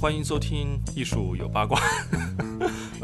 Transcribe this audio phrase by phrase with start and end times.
[0.00, 1.76] 欢迎收听《艺术有八卦》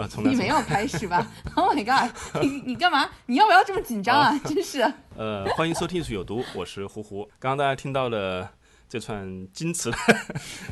[0.00, 1.26] 啊， 从来你没有开始吧？
[1.56, 2.40] Oh my god！
[2.40, 3.10] 你你干嘛？
[3.26, 4.38] 你要不要这么紧张啊？
[4.44, 4.80] 真是。
[5.18, 7.24] 呃，欢迎收听《艺术有毒》，我是胡胡。
[7.40, 8.48] 刚刚大家听到了
[8.88, 9.98] 这串矜持的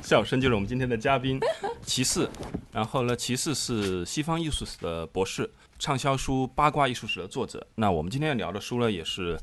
[0.01, 1.41] 笑声，就是我们今天的嘉宾
[1.85, 2.29] 骑士。
[2.71, 7.67] 然后呢，骑士是西方艺术史的博士，畅销书《八卦艺术史》的作者。
[7.75, 9.37] 那我们今天要聊的书呢，也是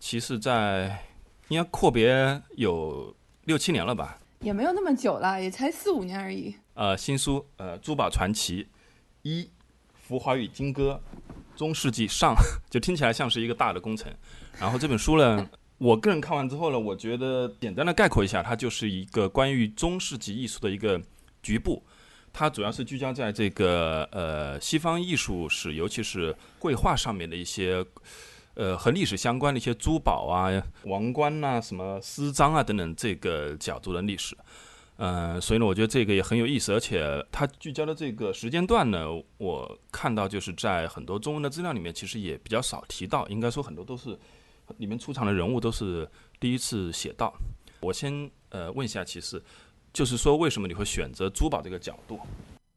[0.00, 1.04] 骑士在
[1.48, 3.14] 应该阔别有
[3.44, 4.18] 六七年了吧？
[4.40, 6.54] 也没有那么久了，也才四五年而已。
[6.74, 8.66] 呃，新书呃《珠宝传奇
[9.22, 9.48] 一：
[9.94, 11.00] 浮华与金戈》，
[11.58, 12.34] 中世纪上，
[12.70, 14.12] 就听起来像是一个大的工程。
[14.58, 15.48] 然后这本书呢，
[15.78, 21.00] 我个人看完之后呢，我觉得简单的概括一下，它就是一个关于中世纪艺术的一个
[21.42, 21.82] 局部。
[22.32, 27.84] 它主要是聚焦在这个呃西方艺术史，尤其是绘画上面的一些。
[28.56, 30.50] 呃，和历史相关的一些珠宝啊、
[30.84, 34.34] 王冠呐、什么丝章啊等等这个角度的历史，
[34.96, 44.18] 嗯，所以呢，我觉得这个也很有意思，而且它聚焦的这个时间段呢，我看到就是在很多中文的资料里面，其实也比较少提到，应该说很多都是
[44.78, 46.08] 里面出场的人物都是
[46.40, 47.34] 第一次写到。
[47.80, 49.42] 我先呃问一下骑士，
[49.92, 52.18] 就是说为什么你会选择珠宝这个角度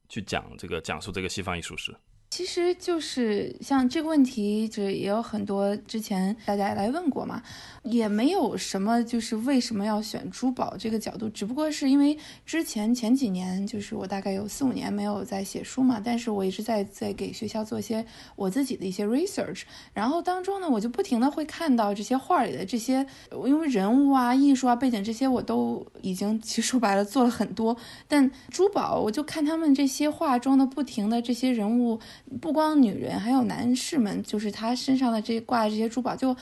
[0.09, 1.95] 去讲这个讲述这个西方艺术史？
[2.39, 7.43] 其实就是像这个问题，就是也有很多之前大家来问过嘛，
[7.83, 18.05] 也没有什么就是为什么要选珠宝这个角度，只不过是因为之前前几年就是我大概有四五年没有在写书嘛，但是我一直在在给学校做一些
[18.37, 23.05] 我自己的一些 research，然后当中呢，我就不停的会看到这些画里的这些，
[23.45, 27.75] 因为人物啊、艺术啊、背景这些我都已经其实说白了做了很多，
[28.07, 31.99] 但珠宝我就看他们这些画中的不停的这些人物。
[32.41, 36.35] 不光女人，还有男士们，就是他身上的这挂的这些珠宝，就，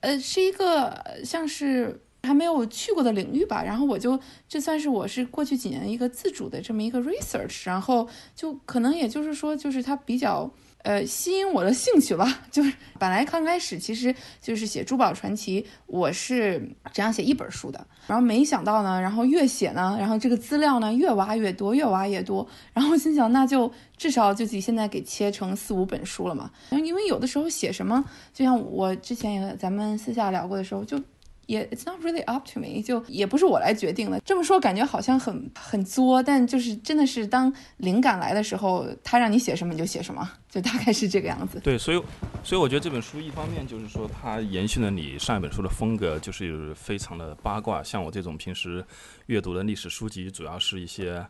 [0.00, 3.62] 呃，是一个像是还没有去过的领域吧。
[3.62, 10.50] 然后我就这算是我是过去几年一个自主的这么一个 research，然后就可能也就是说，就是他比较。
[10.86, 16.60] 呃，吸引我的兴趣吧，就是本来刚开始其实就是写珠宝传奇，我是
[16.92, 31.02] 只想写一本书的，然后没想到呢，然后越写呢，然后这个资料呢越挖越多，越挖越多，然后心想那就至少就己现在给切成四五本书了嘛，因为有的时候写什么，就像我之前也咱们私下聊过的时候就。
[31.46, 34.20] 也，it's not really up to me，就也不是我来决定的。
[34.24, 41.60] 这么说感觉好像很很作，但就是真的是当灵感来的时候，他让你写什么你就写什么，就大概是这个样子。
[41.60, 42.02] 对，所以
[42.42, 47.82] 所以我觉得这本书一方面就是说它延续了你上一本书的风格，就是非常的八卦。
[47.82, 48.84] 像我这种平时
[49.26, 51.24] 阅读的历史书籍，主要是一些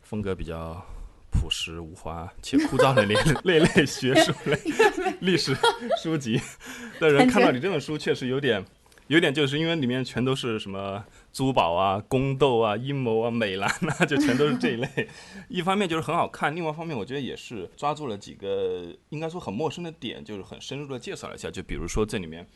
[0.00, 0.82] 风格比较
[1.30, 3.14] 朴实无华且枯燥的那
[3.44, 4.58] 类类学术类
[5.20, 5.54] 历史
[6.02, 6.40] 书籍
[6.98, 8.64] 的人，看到你这本书确实有点。
[9.08, 15.08] 有点就是因为里面全都是什么珠宝啊、宫斗啊、阴谋啊、美男啊，就全都是这一类。
[15.48, 21.50] 一方面就是很好看，另外一方面我觉得也是抓住了几个应该说很陌生的点，就是很深入的介绍了一下。
[21.50, 22.46] 就比如说这里面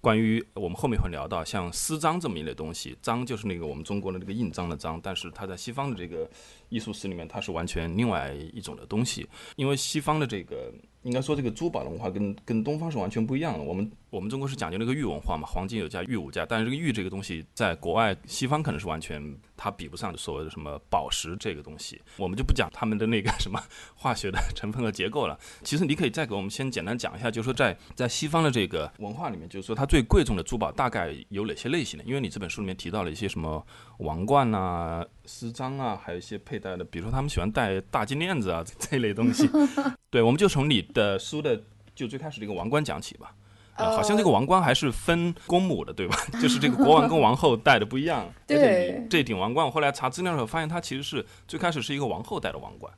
[0.00, 6.28] 关于我们后面会聊到像私章这么一类东西，章就是那个我们中国的那个印章的章，但是它在西方的这个
[6.68, 10.72] 艺术史里面它是完全另外一种的东西，因为西方的这个
[11.04, 13.62] 应该说这个珠宝的文化跟跟东方是完全不一样的。
[13.62, 16.44] 我们我们中国是讲究那个玉文化嘛，黄金有价，玉无价。
[16.46, 19.22] 但是这个玉这个东西，在国外西方可能是完全
[19.56, 22.00] 它比不上所谓的什么宝石这个东西。
[22.16, 23.62] 我们就不讲他们的那个什么
[23.94, 25.38] 化学的成分和结构了。
[25.62, 32.04] 其实你可以再给我们先简单讲一下，就是说在在西方的这个文化里面，就是说它最贵重的珠宝大概有哪些类型呢？
[32.06, 33.64] 因为你这本书里面提到了一些什么
[33.98, 39.48] 王冠啊、丝章啊，还有一些佩戴的，比如说他们喜欢戴大金链子啊 这类东西。
[40.10, 41.60] 对，我们就从你的书的
[41.94, 43.34] 就最开始这个王冠讲起吧。
[43.76, 46.16] 好像这个王冠还是分公母的，对吧？
[46.40, 48.24] 就是这个国王跟王后戴的不一样。
[48.46, 52.92] 对，这顶王冠，我后来查资料的时候发现，它其实是最开始是一个王后戴的王冠。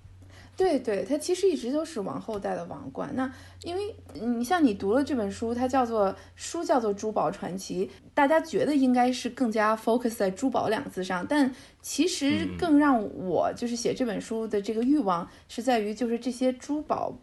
[0.57, 3.11] 对对，它其实一直都是王后戴的王冠。
[3.15, 3.31] 那
[3.63, 17.15] 因为你像你读了这本书，它叫做书叫做《珠宝传奇》，大家觉得应该是更加 focus 在珠宝两个字上，但其实更让我就是写这本书的这个欲望是在于，就是这些珠宝。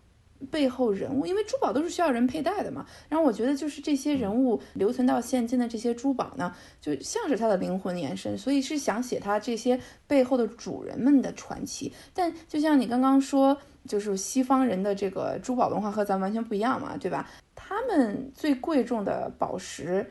[0.51, 2.85] 背后人物，因为珠宝都是需要人佩戴的嘛。
[3.09, 11.91] 然后我觉得就是这些人物留存到现今的这些珠宝呢，就像是他的灵魂延伸，所以是想写他这些背后的主人们的传奇。
[12.13, 13.57] 但就像你刚刚说，
[13.87, 17.29] 就是西方人的这个珠宝文化和咱们完全不一样嘛，对吧？
[17.55, 20.09] 他们最贵重的宝石，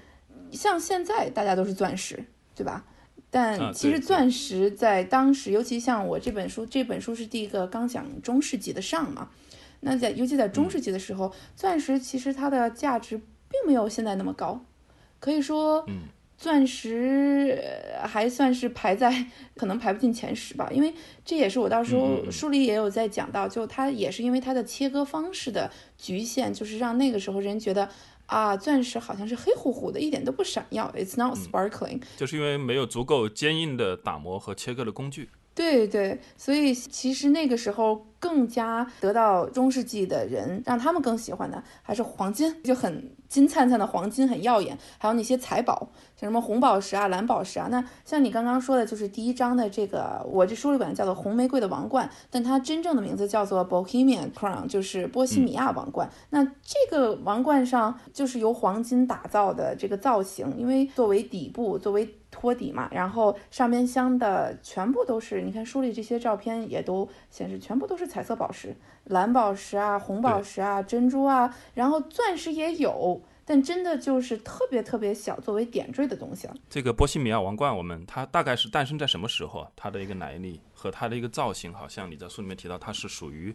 [0.51, 2.25] 像现在大家都是钻石，
[2.55, 2.85] 对吧？
[3.31, 9.31] 但其实钻石在当时，尤其像我这本书，这本书是第一个刚讲中世纪的上嘛，
[9.83, 14.65] 那在尤其在中世纪的时候，钻石其实它的价值并没有现在那么高，
[15.21, 15.87] 可以说，
[16.39, 17.63] 钻石
[18.03, 19.27] 还算是排在
[19.57, 20.93] 可能排不进前十吧，因为
[21.25, 27.89] 这也是我到时候书里也有在讲到，就它也是因为它的切割方式的局限，就是让那个时候人觉得。
[28.27, 30.91] 啊，钻石好像是黑乎乎的，一点都不闪耀。
[30.97, 35.29] It's not sparkling，就是因为没有足够坚硬的打磨和切割的工具。
[35.55, 44.79] 对对，所以其实那个时候更加得到中世纪的人让他们更喜欢的还是黄金，就很金灿灿的黄金，很耀眼。
[44.97, 47.69] 还有那些财宝，像什么红宝石啊、蓝宝石啊。
[47.71, 56.09] 那像你刚刚说的，就是第一章的这个，我这书里边叫做红玫瑰的王冠，但它真正的名字叫做 Bohemian Crown，就是波西米亚王冠。
[56.31, 62.09] 那这个王冠上就是由黄金打造的这个造型，因为作为底部，作为。
[62.43, 68.75] 托底嘛，然后上边镶的全部都是，你看书里这些照片也都显示，全部都是彩色宝石，
[69.05, 76.49] 蓝宝石啊、红宝石啊、珍珠啊，然后钻石也有，但真的就是特别特别小，作为点缀的东西。
[76.69, 79.65] 这个波西米亚王冠，我们它大概是诞生在什么时候？
[79.77, 83.55] 它的一个来历和它的一个造型，好像你在书里面提到，它是属于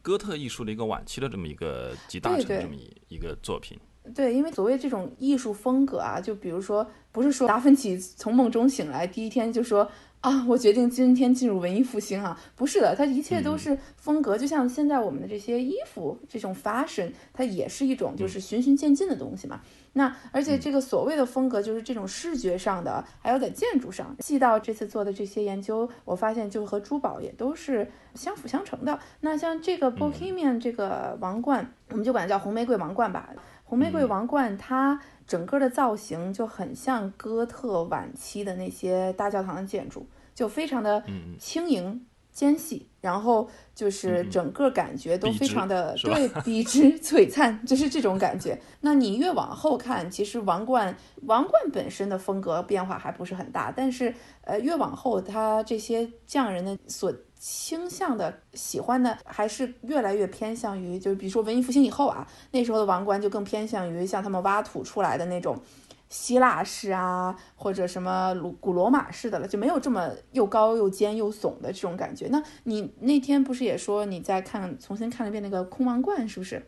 [0.00, 3.76] 哥特艺术的一个晚期的这么一个集大成这么一一个作品。
[3.76, 9.88] 对，因为所谓这种艺术风格啊，就比如说，不是说达芬奇从梦中醒来第一天就说
[10.20, 19.60] 啊，我决定今天进入文艺复兴啊，不是的，它一切都是风格，就像现在我们的这些衣服，这种 fashion，它也是一种就是循序渐进的东西嘛。
[19.94, 28.98] 那而且这个所谓的风格，就是这种视觉上的，还有在建筑上，细到这次做的这些研究，我发现就和珠宝也都是相辅相成的。
[29.20, 33.28] 那像这个 Bohemian 这个王冠，我们就管它叫红玫瑰王冠吧。
[33.72, 41.02] 红玫瑰王冠，它整个的造型就很像哥特晚期的那些大教堂的建筑，就非常的
[41.38, 48.60] 轻盈尖细，然后就是整个感觉都非常的对笔直 璀璨，就是这种感觉。
[48.82, 57.10] 那你越往后看，其实王冠王冠本身的风格变化还不是很大，但是呃越往后，它这些匠人的所
[57.42, 65.60] 倾向的喜欢的还是越来越偏向于，就是比如说文艺复兴以后啊，那时候的王冠就更偏向于像他们挖土出来的那种
[66.08, 72.28] 希腊式啊，或者什么古古罗马式的了，就没有这么又高又尖又耸的这种感觉。
[72.28, 76.64] 那你那天不是也说你在看重新看了一遍那个空王冠，是不是？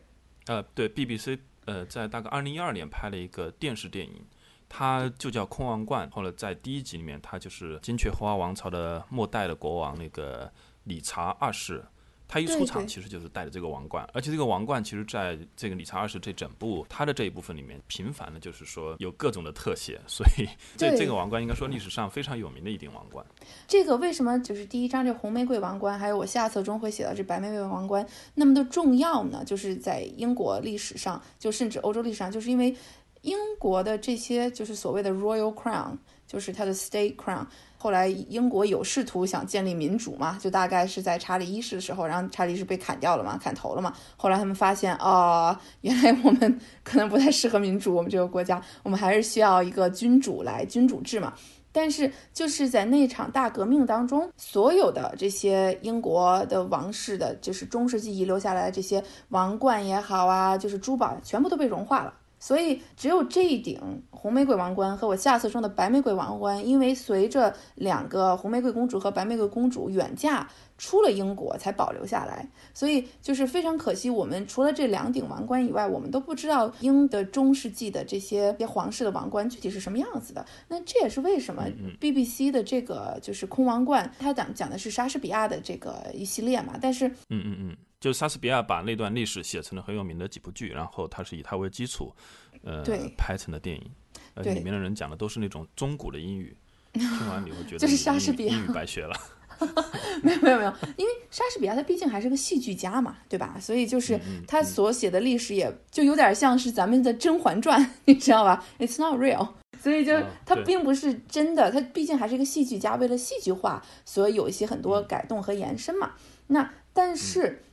[0.47, 4.25] 呃，对，BBC 呃在大概二零一二年拍了一个电视电影，
[4.69, 6.09] 它就叫空王冠。
[6.11, 10.51] 后来在第一集里面，他就是金雀花王朝的末代的国王那个。
[10.85, 11.83] 理查二世，
[12.27, 20.47] 他一出场其实就是戴着这个王冠，而且这个王冠其实在这个理查二世这整部他的这一部分里面，频繁的就是说有各种的特写，所以
[20.77, 23.25] 这这个王冠应该说历史上非常有名的一顶王冠。
[23.67, 29.43] 这个为什么就是第一章这红玫瑰王冠，还有我下册中会写到这白玫瑰王冠那么的重要呢？
[29.43, 32.75] 就是在英国历史上，就甚至欧洲历史上，就是因为
[33.25, 35.97] 英国的这些就是所谓的 royal crown，
[36.27, 37.43] 就是它的 state crown。
[37.77, 43.93] 后来英国有试图想建立民主嘛，就大概是在查理一世的时候，然后查理一世被砍掉了嘛，砍头了嘛。
[44.15, 51.33] 后来他们发现，哦， 原来我们可能不太适合民主，我们这个国家，我们还是需要一个君主来君主制嘛。
[51.71, 62.13] 但是就是在那场大革命当中，所有的这些英国的王室的，就是中世纪遗留下来的这些王冠也好啊，就是珠宝，全部都被融化了。
[62.45, 70.47] 所以只有这一顶红玫瑰王冠和我下次中的白玫瑰王冠，因为随着两个红玫瑰公主和白玫瑰公主远嫁
[70.77, 72.47] 出了英国，才保留下来。
[72.71, 80.45] 所以就是非常可惜，我们除了这两顶王冠以外，我们都不知道英的中世纪的这些些皇室的王冠具体是什么样子的。
[80.67, 81.65] 那这也是为什么
[81.99, 86.77] BBC 的这个就是空王冠，它讲讲的是莎士比亚的这个一系列嘛。
[86.79, 87.77] 但是，嗯嗯嗯。
[88.05, 92.13] 就是莎士比亚把那段历史写成了很有名的几部剧，然后他是以它为基础，
[92.61, 92.83] 呃，
[93.17, 93.91] 拍成的电影，
[94.35, 96.55] 而且里面的人讲的都是那种中古的英语，
[96.93, 99.19] 听完你会觉得就是莎士比亚英语白学了。
[100.21, 103.57] 没有没有没有，因为莎士比亚他毕竟还是个戏剧家嘛，对吧？
[103.59, 110.13] 所以就是他所写的历史也就有点像是咱们的《甄嬛传》，你知道吧？It's not real， 所以就
[110.45, 116.11] 他并不是真的，他毕竟还是一个戏剧家，为了戏剧化，所以有一些很多改动和延伸嘛。
[116.45, 117.63] 那但是。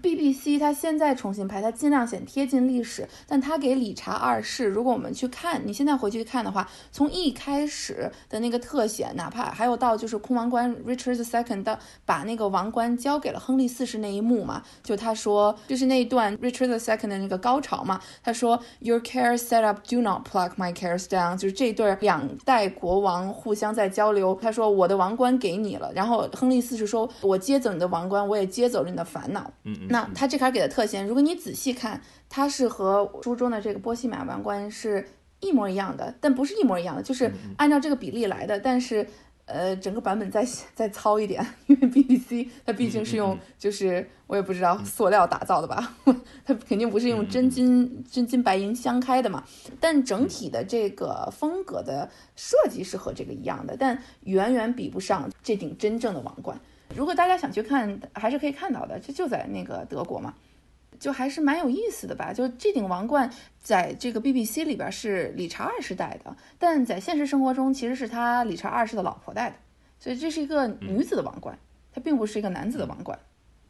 [0.00, 20.00] BBC 它现在重新拍，它尽量显贴近历史，但它给理查二世，如果我们去看，你现在回去看的话，从一开始的那个特写，哪怕还有到就是空王冠 Richard the Second 的把那个王冠交给了亨利四世那一幕嘛，就他说就是那一段 Richard the Second 的那个高潮嘛，他说 Your cares set up, do
[20.00, 29.79] not pluck my cares down，就是这对两代国王互相在交流，他说我的王冠给你了，然后亨利四世说我接走你的王冠，我也接走了你的烦恼，嗯。
[29.88, 35.06] 那他这卡给的特写，如果你仔细看，它是和书中的这个波西马王冠是
[35.40, 38.60] 一模一样的，但不是一模一样的，就是按照这个比例来的。
[38.60, 39.06] 但是，
[39.46, 45.96] 呃，整个版本再再糙一点，因为 BBC 它毕竟是用，就是我也不知道塑料打造的吧，
[46.44, 49.42] 它肯定不是用真金真金白银镶开的嘛。
[49.80, 56.60] 但整体的这个风格的设计是和这个一样的，但远远比不上这顶真正的王冠。
[56.96, 60.34] 如果大家想去看，还是可以看到的，这就在那个德国嘛，
[60.98, 62.32] 就还是蛮有意思的吧。
[62.32, 69.56] 就这顶王冠在这个 BBC 里边是理查二世戴的，但在现实生活中其实是他理查二世的老婆戴的，
[69.98, 71.56] 所以这是一个女子的王冠，
[71.92, 73.18] 它并不是一个男子的王冠。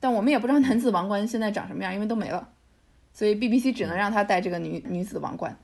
[0.01, 2.49] 但我们也不知道男子王冠现在长什么样，因为都没了，
[3.13, 5.57] 所以 BBC 只能让他戴这个女女子的王冠。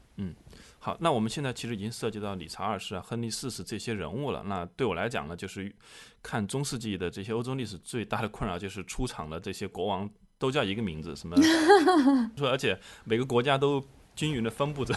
[0.86, 0.92] 嗯。
[0.92, 4.44] 好，那我们现在其实已经涉及到理查二世啊、亨利四世这些人物了。
[4.46, 5.74] 那对我来讲呢，就是
[6.22, 11.36] 看中世纪的这些欧洲历史最大的困扰就是出场的这些国王都叫一个名字，什么
[12.38, 13.84] 说，而且每个国家都。
[14.16, 14.94] 均匀的分布着，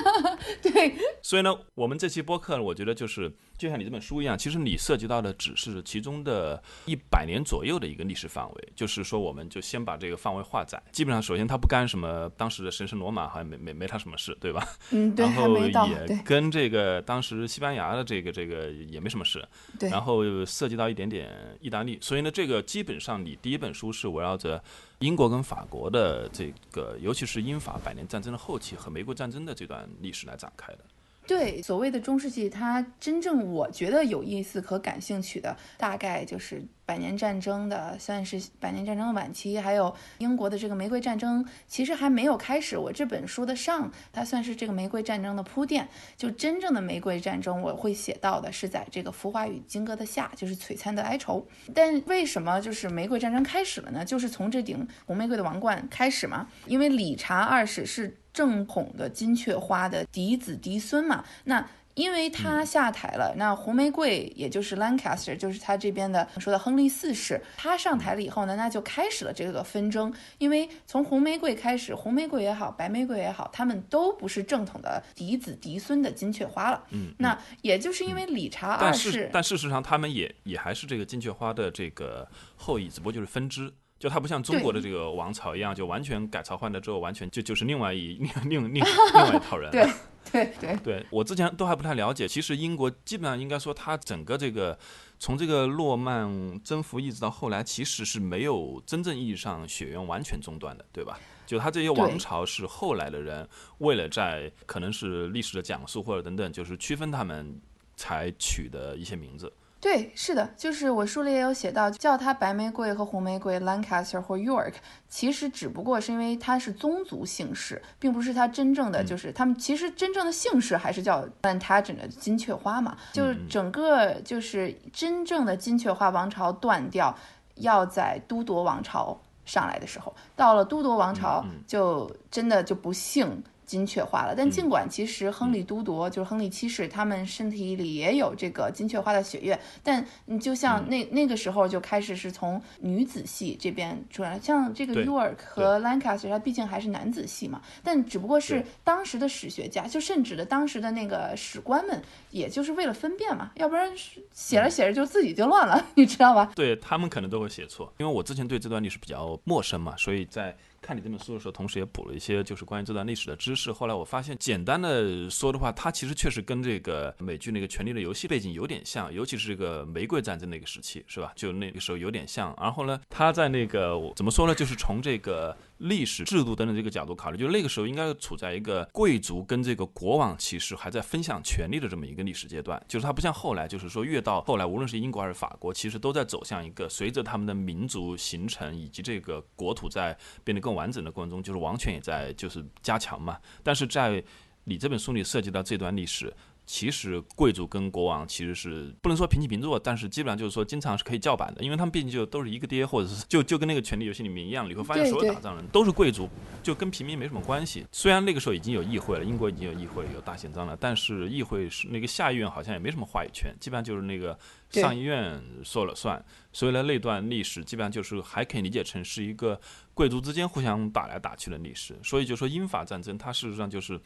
[0.62, 10.82] 对，所以呢，我们这期播客，我觉得就是就像你这本书一样，其实你涉及到的只是其中的一百年左右的一个历史范围，就是说，我们就先把这个范围划窄。
[10.90, 14.66] 基本上，首先他不干什么，当时的神圣罗马好像没没没他什么事，对吧？
[14.90, 19.46] 嗯，对，然后也跟这个当时西班牙的这个这个也没什么事，
[19.78, 19.90] 对。
[19.90, 21.30] 然后涉及到一点点
[21.60, 24.62] 意大利，所以呢，这个基本上你第一本书是围绕着。
[25.00, 30.84] 英国跟法国的这个，尤其是英法百年战争的后期和玫瑰战争的这段历史来展开的。
[31.26, 42.76] 对，所谓的中世纪，它真正我觉得有意思和感兴趣的，大概就是百年战争的，算是百年战争的晚期，还有英国的这个玫瑰战争，其实还没有开始。
[42.76, 45.88] 我这本书的上，它算是这个玫瑰战争的铺垫。
[46.16, 51.46] 就真正的玫瑰战争，我会写到的是在这个浮华与金戈的下，就是璀璨的哀愁。
[51.74, 54.04] 但为什么就是玫瑰战争开始了呢？
[54.04, 58.18] 就是从这顶红玫瑰的王冠开始嘛，因为理查二世是。
[58.34, 70.12] 正统的金雀花的嫡子嫡孙嘛，那因为他下台了，那红玫瑰也就是 Lancaster，就是他这边的说的亨利四世，他上台了以后呢，那就开始了这个纷争。
[70.38, 76.82] 因为从红玫瑰开始，红玫瑰也好，白玫瑰也好，他们都不是正统的嫡子嫡孙的金雀花了。
[76.90, 83.72] 嗯，那也就是因为理查二世，但事实上他们也也还是这个金雀花的这个后裔，只不过就是分支。
[83.98, 89.70] 就它不像中国的这个王朝一样，就完全改朝换代之后，完全就就是另外一 另另另 另外一套人。
[89.70, 89.86] 对
[90.32, 92.26] 对对对，我之前都还不太了解。
[92.26, 94.76] 其实英国基本上应该说，它整个这个
[95.18, 101.18] 从这个诺曼征服一直到后来，其实是没有真正意义上血缘完全中断的，对吧？
[101.46, 103.46] 就它这些王朝是后来的人
[103.78, 107.60] 为了在可能是历史的讲述或者等等，就是区分他们
[107.96, 109.52] 才取的一些名字。
[109.84, 114.72] 对，是的，就是我书里也有写到，叫它白玫瑰和红玫瑰，Lancaster 或 York，
[115.10, 127.14] 其实只不过是因为它是宗族姓氏，并不是它真正的就是他们其实真正的姓氏还是叫 Plantagenet 金雀花嘛，就是整个就是真正的金雀花王朝断掉，
[127.56, 133.44] 要在都铎王朝上来的时候，到了都铎王朝就真的就不幸。
[133.66, 153.90] 金雀花了，但尽管其实亨利都铎就是亨利七世，他们身体里也有这个金雀花的血液，但你就像那那个时候就开始是从女子系这边出来，像这个 York 和 Lancaster，它毕竟还是男子系嘛，但只不过是当时的史学家，就甚至的当时的那个史官们，也就是为了分辨嘛，要不然
[154.32, 156.52] 写着写着就自己就乱了， 你知道吧？
[156.54, 160.56] 对他们可能都会写错，因为我之前对这段历史比较陌生嘛，所以在。
[160.84, 163.72] 看你这本书的时候，同时也补了一些就是关于这段历史的知识。
[163.72, 171.32] 后来我发现，简单的说的话，它其实确实跟这个美剧那个《权力的游戏》背景有点像，尤其是这个玫瑰战争那个时期，是吧？
[171.34, 172.54] 就那个时候有点像。
[172.60, 174.54] 然后呢，他在那个怎么说呢？
[174.54, 175.56] 就是从这个。
[175.78, 193.38] 历史制度等等这个角度考虑，就是那个时候应该处在一个贵族跟这个国王其实还在分享权力的这么一个历史阶段，就是它不像后来，就是说越到后来，无论是英国还是法国，其实都在走向一个随着他们的民族形成以及这个国土在变得更完整的过程中，就是王权也在就是加强嘛。
[193.62, 194.22] 但是在
[194.64, 196.32] 你这本书里涉及到这段历史，
[196.66, 206.26] 其实贵族跟国王其实是不能说平起平坐，但是基本上就是说经常是可以叫板的，因为他们毕竟就都是一个爹，或者是就就跟那个权力游戏里面一样，你会发现所有打仗人都是贵族，
[206.62, 207.86] 就跟平民没什么关系。
[207.92, 214.38] 虽然那个时候已经有议会了，英国已经有议会有大宪章了，但是议会是那个下议院好像也没什么话语权，基本上就是那个
[214.70, 216.24] 上议院说了算。
[216.50, 219.60] 所以呢，那段历史基本上就是还可以理解成是一个
[219.92, 221.94] 贵族之间互相打来打去的历史。
[222.02, 224.00] 所以就说英法战争，它事实上就是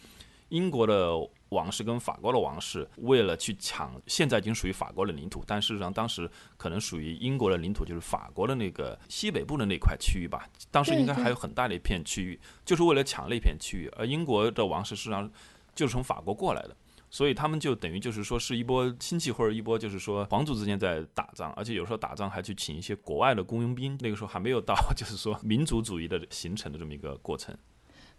[0.48, 1.12] 英国的。
[1.50, 10.48] 王室跟法国的王室为了去抢现在已经属于法国的领土，但事实上当时可能属于英国的领土，就是法国的那个西北部的那块区域吧。
[10.70, 13.88] 当时应该还有很大的一片区域，就是为了抢那片区域。
[13.96, 15.30] 而英国的王室实际上
[15.74, 16.76] 就是从法国过来的，
[17.10, 23.96] 所以他们就等于就是说是一波亲戚或者一波就是说皇族之间在打仗，而且有时候打仗还去请一些国外的雇佣兵。
[24.00, 27.56] 那个时候还没有到 就是说民族主义的形成的这么一个过程。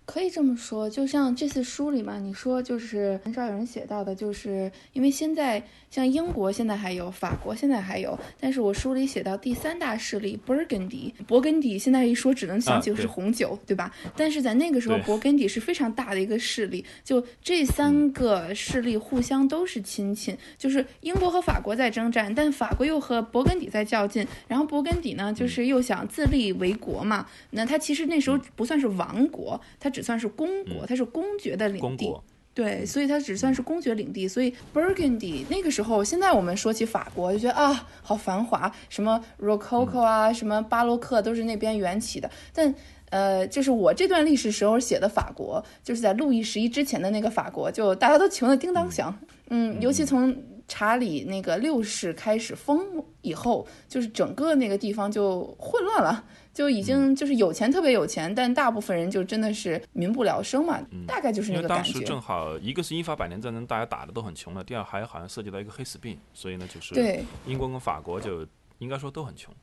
[0.10, 5.62] 可以这么说，就像这次书里嘛，你说就是很少有人写到的，就是因为现在
[5.92, 13.94] 像英国现在还有，法国现在还有，但是我书里写到第三大势力勃艮第，勃艮第现在一说只能想起的是红酒，对吧？
[14.18, 29.99] 但是在那个时候，勃艮第是非常大的一个势力，就这三个势力互相都是亲戚，就是英国和法国在征战，但法国又和勃艮第在较劲，然后勃艮第呢，就是又想自立为国嘛，那他其实那时候不算是王国，他只。
[30.00, 32.16] 只算是公国，它是公爵的领地，
[32.54, 34.28] 对，所以它只算是公爵领地。
[34.28, 42.32] 所以 Burgundy 那个时候，现在我们说起法国，就觉得啊，好繁华，什么 Rococo 啊，什么巴洛克都是那边缘起的。
[42.54, 42.74] 但
[43.10, 49.14] 呃，就是我这段历史时候写的法国，就是在路易十一之前的那个法国，就大家都穷的叮当响。
[49.50, 50.34] 嗯，尤其从
[50.68, 56.24] 查理那个六世开始封以后，就是整个那个地方就混乱了。
[56.54, 61.92] 就已经就是有钱特别有钱，但大部分人就真的是民不聊生嘛，大概就是那个感觉。
[61.94, 68.46] 当时正好一个是英法百年战争，大家打的都很穷了；第二还好像涉及到一个黑死病，所以呢就是对英国跟法国就
[68.80, 69.54] 应该说都很穷。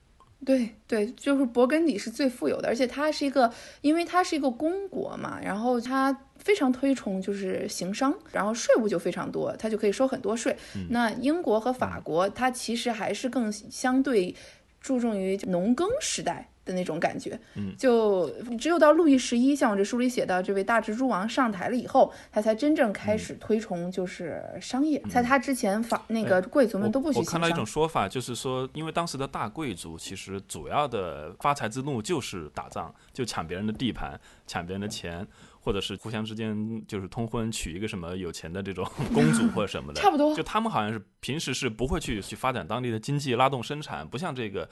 [0.44, 3.50] 对对，就是勃艮第是最富有的，而且它是一个，
[3.80, 10.54] 因为它是一个公国嘛，然后它非常推崇就是行商，然后税务就非常多，它就可以收很多税。
[10.90, 14.34] 那英国和法国它其实还是更相对
[14.78, 16.46] 注重于农耕时代。
[16.66, 25.00] 的那种感觉，嗯，就只有到路易十一，像我这书里写到，这位大蜘蛛王上台了以后，他才真正开始推崇就是商业。
[25.08, 35.24] 在他之前，法那个贵族们都不许我看到一种说法，就是说，因为当时的大贵族其实主要的发财之路就是打仗，就抢别人的地盘，抢别人的钱，
[35.60, 40.00] 或者是互相之间就是通婚，娶一个什么有钱的这种 公主或者什么的。
[40.00, 40.34] 差不多。
[40.34, 44.68] 就他们好像是平时是不会去去发展当地的经济，拉动生产，不像这个。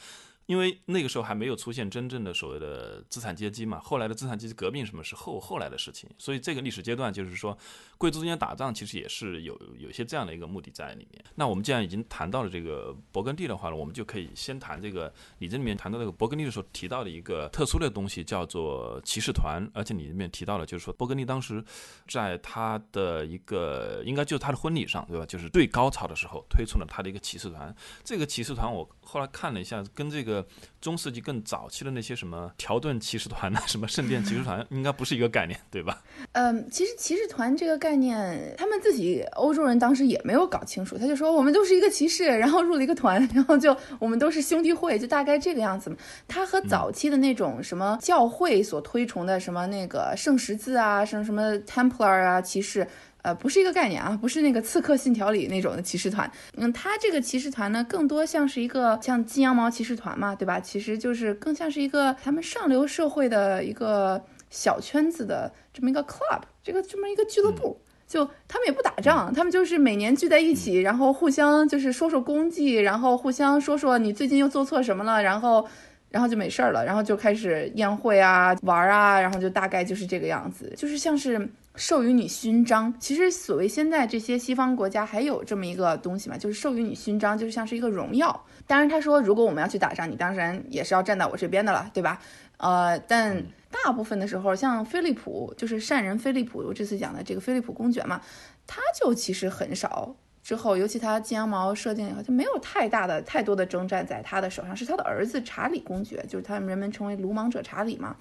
[0.46, 7.56] 因为那个时候还没有出现真正的所谓的资产阶级嘛，后来的资产阶级革命什么是后后来的事情，所以这个历史阶段就是说，
[7.98, 11.24] 贵族之间打仗其实也是有有些这样的一个目的在里面。
[11.34, 21.64] 那我们既然已经谈到了这个勃艮第的话呢，我们就可以先谈这个你这里面谈到这个勃艮第的时候提到的一个特殊的东西，叫做骑士团，而且你里面提到了就是说勃艮第当时
[22.06, 25.24] 在他的一个应该就是他的婚礼上，对吧？
[25.24, 30.46] 就是最高潮的时候推出了他的一个骑士团，这个骑士团我后来看了一下，跟这个。
[30.84, 36.02] 中世纪更早期的那些什么条顿骑士团呐，什么圣殿骑士团， 应该不是一个概念，对吧？
[36.32, 40.98] 嗯，其实骑士团这个概念，他们自己欧洲人当时也没有搞清楚。
[40.98, 45.96] 他就说我们都是一个骑士， 然后入了一个团，然后就我们都是兄弟会，就大概这个样子嘛。
[46.28, 52.86] 他和早期的那种什么教会所推崇的什么那个圣十字啊，什么什么 Templar 啊骑士。
[53.24, 56.30] 呃，不是一个概念啊，不是那个刺客信条里那种的骑士团。
[56.58, 60.60] 嗯，他这个骑士团呢，更多像是一个像金羊毛骑士团嘛，对吧？
[60.60, 67.80] 其实就是更像是一个他们上流社会的一个小圈子的这么一个 club，这个这么一个俱乐部。
[68.06, 75.66] 就他们也不打仗，他们就是每年聚在一起，然后互相就是说说功绩，然后互相说说你最近又做错什么了，然后
[76.14, 81.50] 然后就没事儿了，然后就开始宴会啊，玩啊，然后就大概就是这个样子，就是像是。
[81.76, 88.44] 授予你勋章，其实所谓现在这些西方国家还有这么一个东西嘛，就是授予你勋章，就是像是一个荣耀。
[88.64, 92.20] 当然，他说如果我们要去打仗，你当然也是要站在我这边的了，对吧？
[92.58, 98.20] 呃，但大部分的时候，像菲利普，就是善人菲利普，我这次讲的这个菲利普公爵嘛，
[98.68, 100.14] 他就其实很少。
[100.44, 108.14] 之后，尤其他金羊毛设定以后，就没有太大的、太多的征战在他的手上，是他的儿子查理公爵，就是他们人们称为鲁莽者查理嘛。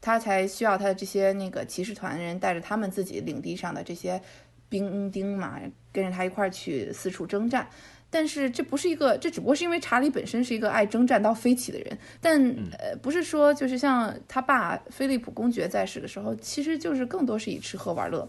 [0.00, 4.22] 他才需要他的这些那个骑士团的人带着他们自己领地上的这些
[4.68, 5.58] 兵丁嘛，
[5.92, 7.66] 跟着他一块儿去四处征战。
[8.08, 11.98] 但是这不是一个，这只不过是因为查理本身是一个爱征战到飞起的人。
[12.20, 12.40] 但
[12.78, 18.28] 呃，不是说就是像他爸菲利普公爵在世的时候，其实就是更多是以吃喝玩乐。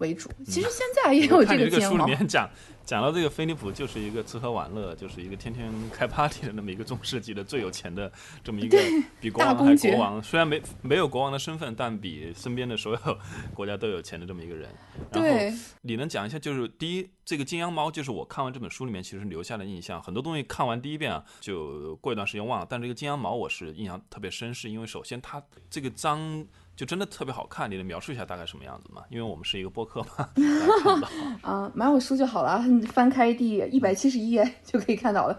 [0.00, 0.28] 为主。
[0.44, 2.50] 其实现在也有我看这个书里面讲
[2.84, 8.10] 讲到这个菲利普就是一个吃喝玩乐，就是一个天天开 party 的那么一个中世纪的最有钱的
[8.42, 8.76] 这么一个
[9.20, 13.18] 比国王还国王，虽然没没有国王的身份，但比身边的所有
[13.54, 14.68] 国家都有钱的这么一个人。
[15.12, 26.44] 然后对，你能讲一下，就是第一，这个金羊毛，就是我看完这本书里面其实留下的印象，很多东西看完第一遍啊，就过一段时间忘了，但这个金羊毛我是印象特别深，是因为首先它这个章
[26.80, 29.02] 就真的特别好看，你能描述一下大概什么样子吗？
[29.10, 31.08] 因为我们是一个播客嘛， 大家看到。
[31.42, 35.38] 啊，买我书就好了，你翻开第一百七十一页就可以看到了。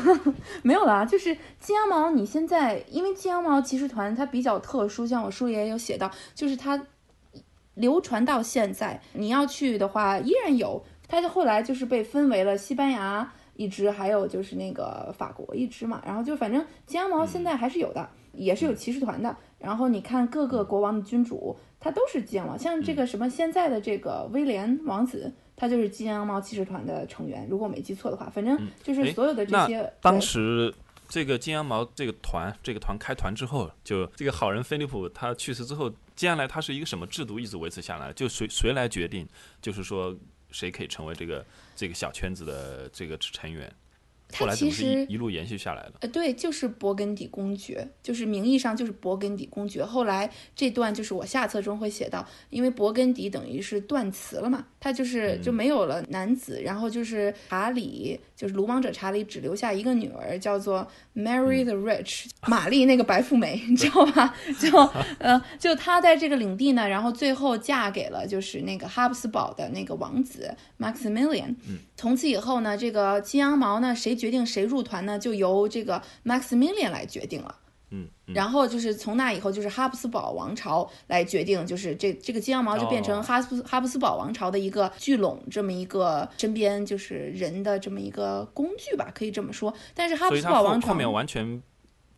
[0.64, 6.82] 没有啦，就是金羊毛，你现在因为金羊毛骑士团它比较特殊，像我书里也有写到，就是它
[7.74, 10.82] 流传到现在，你要去的话依然有。
[11.06, 19.36] 它就后来就是被分为了西班牙一支，还有就是那个法国一支嘛，然后就反正金羊毛现在还是有的，也是有骑士团的。
[19.60, 29.92] 然后你看各个国王的君主，他都是金羊毛，像这个什么现在的这个威廉王子，他就是金羊毛骑士团的成员，如果我没记错的话，反正就是所有的这那些。
[30.00, 30.74] 当时
[31.08, 38.12] 这个金羊毛这个团，这个团开团之后，就这个好人菲利普他去世之后，接下来他是一个什么制度一直维持下来？
[38.12, 39.28] 就谁谁来决定？
[39.60, 40.16] 就是说
[40.50, 41.44] 谁可以成为这个
[41.76, 43.70] 这个小圈子的这个成员？
[44.38, 45.92] 后他其实一一路延续下来的？
[46.00, 49.84] 呃，对，就是勃艮第公爵，就是名义上就是勃艮第公爵。
[49.84, 64.34] 后来这段就是我下册中会写到，因为勃艮第等于是断词了嘛，他就是就没有了男子，然后就是查理，就是鲁莽者查理只留下一个女儿，叫做 Mary the Rich，、玛丽那个白富美， 你知道吧？
[64.58, 64.78] 就
[65.18, 71.54] 呃，就她在这个领地呢，然后最后嫁给了就是那个哈布斯堡的那个王子 Maximilian。
[71.96, 77.54] 从此以后呢，这个金羊毛呢，谁决定谁入团呢，就由这个 Maximilian 来决定了。
[77.90, 89.74] 嗯，嗯然后就是从那以后，就是哈布斯堡王朝来决定，就是这这个金羊毛就变成哦哈布、哈布斯堡王朝的一个聚拢这么一个身边就是人的这么一个工具吧，可以这么说。
[89.94, 91.62] 但是哈布斯堡王朝后面完全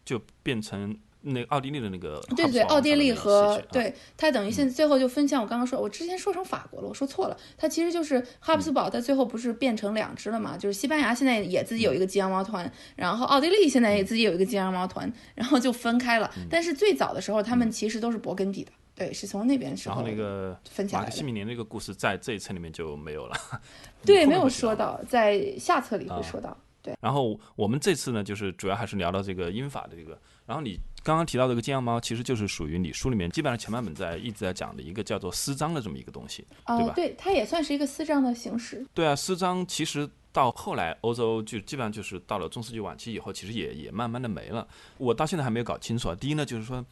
[0.05, 10.57] 就变成那奥地利的那个对对，奥地利和对它等于现在最后就分像我刚刚说，我之前说成法国了，我说错了，它其实就是哈布斯堡，它最后不是变成两支了嘛？
[10.59, 16.31] 就是西班牙现在也自己有一个金羊毛团，然后奥地利现在也自己有一个金羊毛团，然后就分开了。
[16.51, 21.07] 但是最早的时候，他们其实都是勃艮第的，对，是从那边时然候后那个分下来的。
[21.07, 23.37] 马克西米连那个故事在这一册里面就没有了，
[24.05, 26.57] 对，没有说到，在下册里会啊说到。
[26.83, 30.19] 对，然后我们这次呢，就是主要还是聊到这个英法的这个。
[30.45, 36.85] 然后你刚刚提到这个金羊毛，其实就是属于你书里面基本上前半本在一直在讲的一个叫做私章的这么一个东西，对吧，？
[36.87, 38.87] 呃对，它也算是一个私章的形式。
[38.95, 44.67] 对啊，私章其实到后来欧洲就基本上就是到了中世纪晚期以后，其实也也慢慢的没了。
[44.97, 46.15] 我到现在还没有搞清楚啊。
[46.15, 46.85] 第一呢，就是说，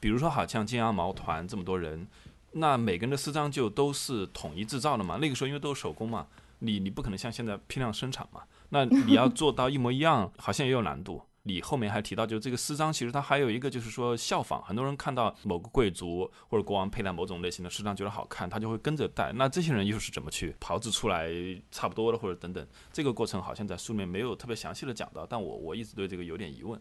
[0.00, 2.06] 比如说好像金羊毛团这么多人，
[2.52, 5.18] 那每个人的私章就都是统一制造的嘛？
[5.20, 6.26] 那个时候因为都是手工嘛，
[6.60, 11.20] 你你不可能像现在批量生产嘛，那你要做到一模一样，好像也有难度。
[11.48, 19.32] 你后面还提到，就这个诗章，其实它还有一个就是说效仿，很多人看到某个贵族或者国王佩戴某种类型的诗章觉得好看，他就会跟着戴。
[19.32, 21.30] 那这些人又是怎么去炮制出来
[21.70, 22.64] 差不多的，或者等等？
[22.92, 26.78] 这个过程好像在书里面没有特别详细的讲到，但我我一直对这个有点疑问。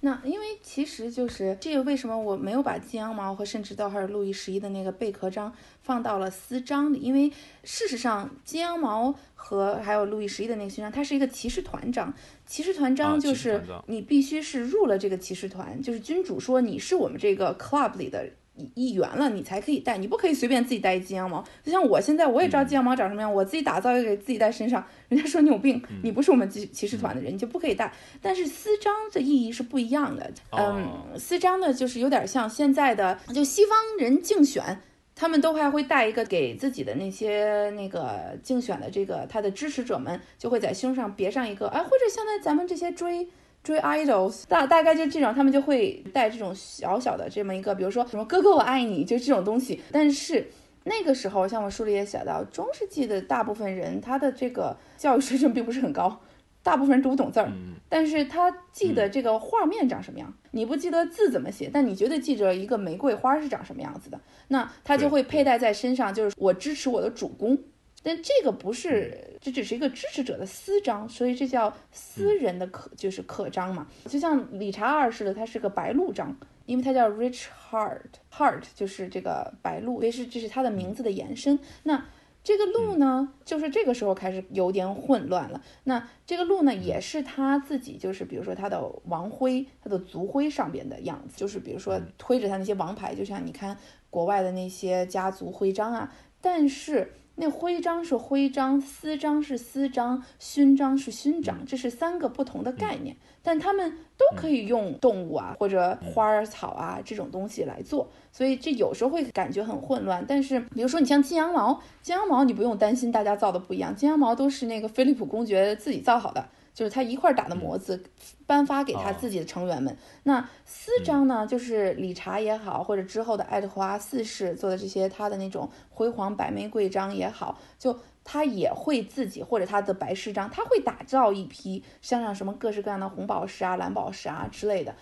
[0.00, 5.52] 那因为其实就是这个，为什么我没有把金羊毛和甚至到还有路易十一的那个贝壳章
[5.82, 6.98] 放到了私章里？
[6.98, 12.12] 因为事实上，金羊毛和还有路易十一的那个勋章，它是一个骑士团章。
[12.46, 18.30] 骑士团章就是你必须是入了这个骑士团，就是君主说你是我们这个 club 里的。
[18.56, 21.44] 一一员了，你才可以戴，你不可以随便自己戴一金羊毛。
[21.62, 27.92] 就像我现在，我也知道金羊毛长什么样，我自己打造一个给自己戴身上，人家说你有病，你不是我们骑骑士团的人，你就不可以戴。
[28.22, 30.74] 但是私章的意义是不一样的，哦
[31.12, 34.80] 嗯，私章呢就是有点像现在的，就西方人竞选。
[35.16, 43.28] 他们都还会带一个给自己的那些那个竞选的这个他的支持者们，就会在胸上别上一个，哎，或者现在咱们这些追
[43.64, 49.80] 追 idols，大大概就这种，他们就会带这种小小的这么一个，比如说什么哥哥我爱你，就这种东西。
[49.90, 50.46] 但是
[50.84, 56.20] 那个时候，像我书里也写到，中世纪的大部分人他的这个教育水准并不是很高，
[56.62, 67.58] 大部分人读不懂字儿，嗯但是他记得这个画面长什么样，你不记得字怎么写，但你绝对记着一个玫瑰花是长什么样子的，那他就会佩戴在身上，就是我支持我的主公。
[68.04, 73.86] 但这个不是，这只是一个支持者的私章，所以这叫私人的刻，就是刻章嘛。
[74.04, 76.36] 就像理查二世的，他是个白鹿章，
[76.66, 81.58] 因为他叫 Rich Heart，Heart 就是这个白鹿，所以是这是他的名字的延伸。
[81.84, 82.06] 那
[82.42, 85.62] 这个鹿呢，就是这个时候开始有点混乱了。
[85.84, 93.78] 那这个鹿呢，也是他自己，就是比如说他的王徽、他的族徽上边的样子，就是比如说推着他那些王牌，就像你看
[94.10, 96.12] 国外的那些家族徽章啊。
[96.42, 110.24] 但是那徽章是徽章，私章是私章，勋章是勋章，这是三个不同的概念，但他们都可以用动物啊或者花儿草啊这种东西来做，所以这有时候会感觉很混乱。
[110.28, 116.48] 但是比如说你像金羊毛，金羊毛你不用担心大家造的不一样，金羊毛都是那个菲利普公爵自己造好的。
[116.74, 118.02] 就是他一块打的模子，
[118.46, 119.96] 颁发给他自己的成员们。
[120.24, 134.94] 那私章呢，就是理查也好，或者之后的爱德华四世做的这些他的那种辉煌白玫瑰章也好，就他也会自己或者他的白诗章，他会打造一批像上什么各式各样的红宝石啊、蓝宝石啊之类的。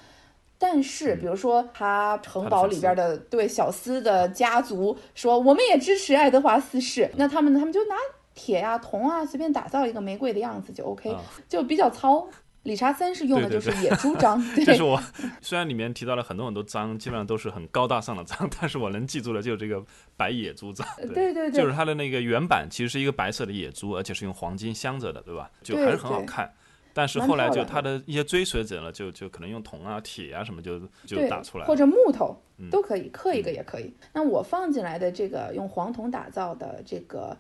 [0.59, 7.97] 但是，比如说他城堡里边的对小斯的家族说，我们也支持爱德华四世，那他们他们就拿。
[8.35, 11.15] 铁呀、铜啊，随便打造一个玫瑰的样子就 OK，
[11.49, 12.29] 就比较糙。
[12.65, 14.97] 理查森是用的就是野猪章， 这是我
[15.43, 19.85] 虽然里面提到了很多很多章，基本上都是很高大上的章，但是我能记住的就是这个
[20.17, 20.87] 白野猪章。
[20.97, 25.51] 对对对，就是它的那个原版其实是一个白色的野猪，而且是用黄金镶着的，对吧？
[25.61, 26.49] 就还是很好看。
[26.95, 32.41] 但是后来就他的一些追随者呢，就就可能用铜啊、铁啊什么就就打出来，或者木头
[32.71, 33.93] 都可以刻一个也可以。
[34.13, 37.37] 那我放进来的这个用黄铜打造的这个。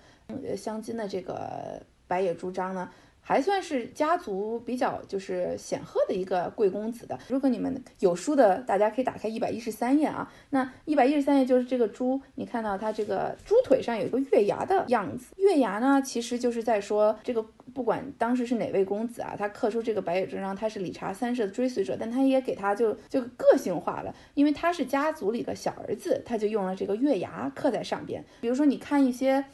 [0.46, 2.88] 呃，镶金的这个白野猪章呢，
[3.20, 7.18] 还算是家族比较就是显赫的一个贵公子的。
[7.28, 10.30] 如果你们有书的，大家可以打开一百一十三页啊。
[10.50, 15.34] 那一百一十三页就是这个猪，你看到它这个猪腿上有一个月牙的样子。
[15.36, 17.42] 月牙呢，其实就是在说这个
[17.72, 28.24] 不管当时是哪位公子啊，他刻出这个白野猪章，他是理查三世的追随者，但他也给他就就个性化了，因为他是家族里的小儿子，他就用了这个月牙刻在上边。
[28.40, 29.44] 比如说你看一些。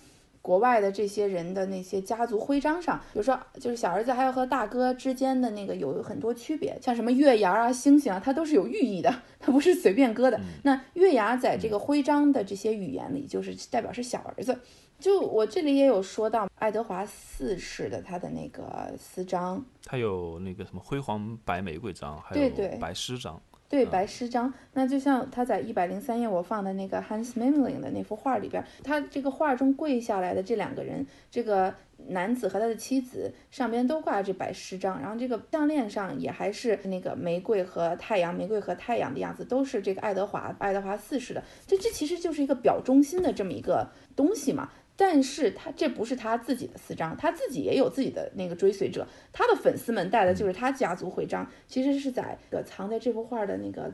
[0.40, 10.40] 国外的这些人的那些家族徽章上，比如说就是小儿子还要和大哥之间的那个有很多区别，像什么月牙啊、星星啊，它都是有寓意的，它不是随便搁的。
[10.62, 14.58] 那月牙在这个徽章的这些语言里，就是代表是小儿子。
[14.98, 23.40] 就我这里也有说到爱德华四世的他的那个私章，他有那个什么辉煌白玫瑰章，还有白诗章。
[23.68, 31.74] 对白诗章，那就像他在一百零三页我放的那个 Hans Memling 的那幅画里边，他这个画中跪下来的这两个人，这个
[32.08, 44.70] 男子和他的妻子上边都挂着白诗章，然后这个项链上也还是那个玫瑰和太阳，玫瑰和太阳的样子，都是这个爱德华爱德华四世的，这这其实就是一个表忠心的这么一个东西嘛。
[45.00, 53.92] 但是他这不是他自己的私章，他自己也有自己的那个追随者，他的粉丝们带的就是他家族徽章，其实是在藏在这幅画的那个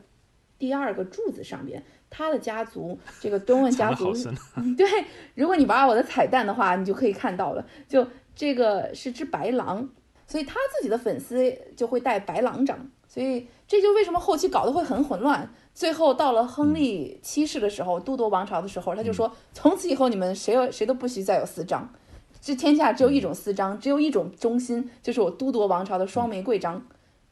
[0.59, 1.83] 第二个柱子上边。
[2.09, 4.15] 他的家族这个敦文 家族，
[4.79, 4.87] 对，
[5.35, 9.91] 如果你玩我的彩蛋的话，你就可以看到了，就这个是只白狼，
[10.27, 15.53] 所以他自己的粉丝就会带白狼章，所以这就为什么后期搞得会很混乱。
[15.75, 21.93] 最后到了亨利七世的时候，都铎王朝的时候，他就说：“从此以后，你们谁有谁都不许再有私章，
[22.41, 26.81] 这天下只有一种私章，只有一种忠心，就是我都铎王朝的双玫瑰章。”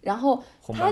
[0.03, 0.43] 然后
[0.75, 0.91] 他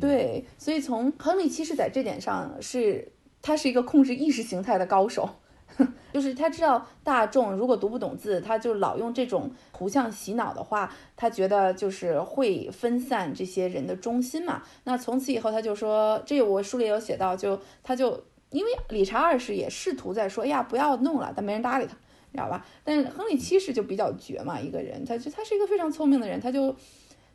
[0.00, 5.28] 对，所以从亨利七世在这点上是，他是一个控制意识形态的高手。
[6.12, 14.62] 就是他知道大众如果读不懂字，他就老用这种图像洗脑的话，他觉得就是会分散这些人的中心嘛。
[14.84, 21.96] 那从此以后，他就说，这我书里有写到，就他就因为理查二世也试图在说，哎呀，不要弄了，但没人搭理他，
[22.32, 22.66] 你知道吧？
[22.84, 26.74] 但亨利七世就比较绝嘛，一个人，他就他是一个非常聪明的人，他就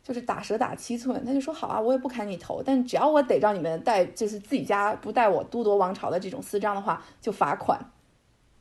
[0.04, 7.80] 就是打蛇打七寸，他就说好啊，我也不砍你头，但只要我逮着你们带就是自己家不带我都铎王朝的这种私章的话，就罚款。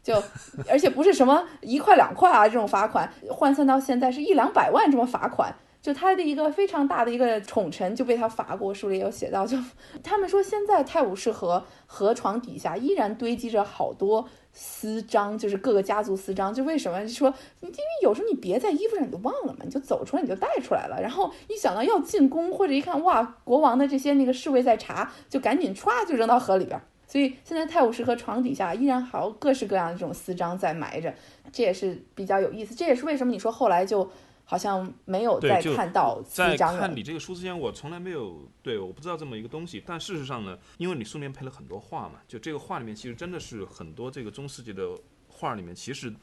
[0.05, 0.21] 就，
[0.69, 5.51] 而且不是什么一块两块啊，这种罚款换算到现在是一两百万这么罚款。
[5.81, 9.45] 就他的一个非常大的一个宠臣就被他罚过，书里有写到。
[9.45, 9.55] 就
[10.03, 16.51] 他们说现在泰晤士河河床底下依然堆积着好多私章，就是各个家族私章。
[16.51, 20.99] 就为什么说，因为有时候你别在衣服上你就忘了嘛，你就走出来你就带出来了。
[20.99, 26.79] 然后一想到要进宫或者一看哇国王的这些那个侍卫在查，就赶紧歘就扔到河里边。
[27.07, 31.13] 所以现在泰晤士河床底下依然还有各式各样的这种私章在埋着，
[31.51, 32.73] 这也是比较有意思。
[32.73, 34.09] 这也是为什么你说后来就
[34.43, 39.81] 好像没有再看到私章在看你这个书之前，我从来没有对，我不知道这么一个东西。
[39.85, 44.89] 但事实上呢，因为你书里面配了很多画嘛，就这个画里面其实真的是很多这个中世纪的
[45.27, 46.13] 画里面，其实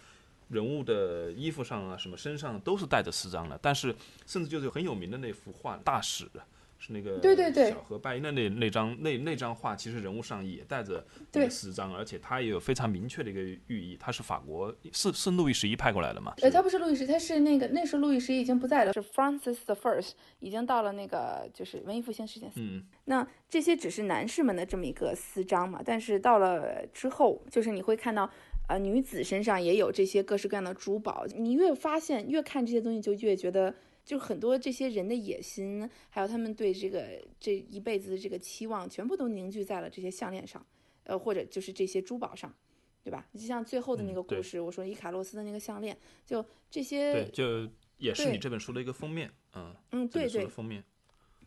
[0.48, 3.58] 人物的衣服上啊什么身上都是带着私章的。
[3.62, 3.94] 但是
[4.26, 6.28] 甚至就是很有名的那幅画大使。
[6.82, 13.96] 是那个对对对小河拜因的那那张那那张画，其实人物上也带着这个诗章，而且它也有非常明确的一个寓意。
[13.98, 16.34] 它是法国是是路易十一派过来的嘛？
[16.42, 22.50] 呃，他不是路易十，他是那个那时候路易十一已经不在了，是 Francis the First，已经到了那个就是文艺复兴时间。
[22.56, 25.80] 嗯，那这些只是男士们的这么一个私章嘛？
[25.84, 28.28] 但是到了之后，就是你会看到
[28.66, 31.24] 呃女子身上也有这些各式各样的珠宝。
[31.36, 33.72] 你越发现越看这些东西，就越觉得，
[34.04, 40.64] 就很多这些人的野心，还有他们对这个这一辈子的这个期望，全部都凝聚在了这些项链上，
[41.04, 42.54] 呃，或者就是这些珠宝上。
[43.04, 43.26] 对吧？
[43.34, 50.84] 就像最后的那个故事，我说伊卡洛斯的那个项链，就这些，对，就也是你这本书的一个封面，嗯嗯，对对，封面，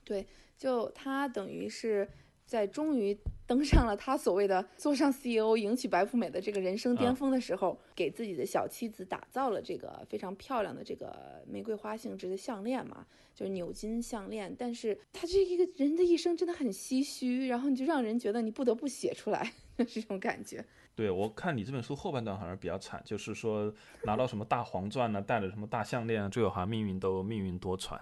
[0.04, 2.06] 对，就它等于是。
[2.46, 14.56] 在终于登上了他所谓的坐上 CEO 迎娶白富美的这个人生巅峰的时候，给自己的小妻子打造了这个非常漂亮的这个玫瑰花性质的项链嘛，就是纽金项链。
[14.58, 20.64] 但是他这一个人的一生真的很唏嘘，然后你就让人觉得你不得不写出来这种感觉。
[20.96, 28.00] 对我看你这本书后半段好像比较惨，就是说拿到什么大黄钻呢，戴了什么大项链，最后好像命运都命运多舛。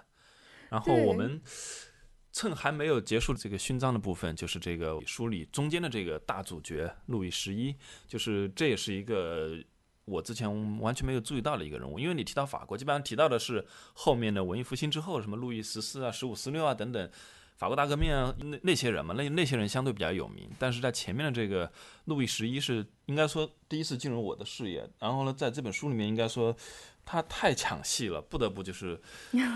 [0.68, 1.40] 然后我们。
[2.34, 7.72] 趁还没有结束这个勋章的部分，就是这个书里中间的这个大主角路易十一，
[8.08, 9.56] 就是这也是一个
[10.04, 11.96] 我之前完全没有注意到的一个人物。
[11.96, 17.08] 因为你提到法国，基本上提到的是后面的文艺复兴之后，什么路易十四啊、十五、十六啊等等，
[17.56, 20.50] 法国大革命啊那那些人嘛，那那些人相对比较有名。
[20.58, 21.70] 但是在前面的这个
[22.06, 24.90] 路易十一是应该说第一次进入我的视野。
[24.98, 26.56] 然后呢，在这本书里面，应该说
[27.04, 29.00] 他太抢戏了，不得不就是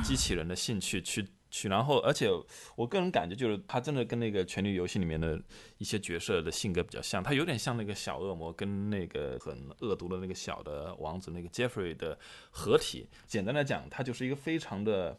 [0.05, 1.27] 激起人的兴趣去。
[1.67, 2.29] 然后，而且
[2.77, 5.41] 我个人感觉就是他真的跟那个《权力游戏》里面的
[5.79, 12.17] 一些角色的性格比较像，他有点像那个小恶魔跟那个很恶毒的那个小的王子那个 Jeffrey 的
[12.51, 13.09] 合体。
[13.27, 15.19] 简单来讲，他就是一个非常的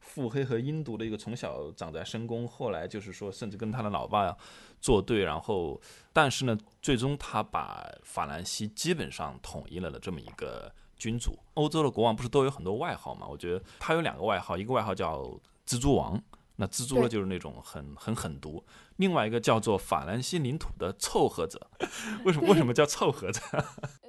[0.00, 4.36] 腹黑和阴毒的一个，从小长在深宫，后来就是说甚至跟他的老爸
[4.80, 5.80] 作对，然后
[6.12, 11.38] 但是呢，最终他把法兰西基本上统一了的这么一个君主。
[11.54, 13.26] 欧洲的国王不是都有很多外号嘛？
[13.26, 15.38] 我觉得他有两个外号，一个外号叫。
[15.66, 16.22] 蜘蛛王，
[16.56, 18.64] 那蜘蛛呢就是那种很很狠毒。
[18.96, 21.70] 另外一个叫做法兰西领土的凑合者，
[22.24, 23.40] 为什么为什么叫凑合者？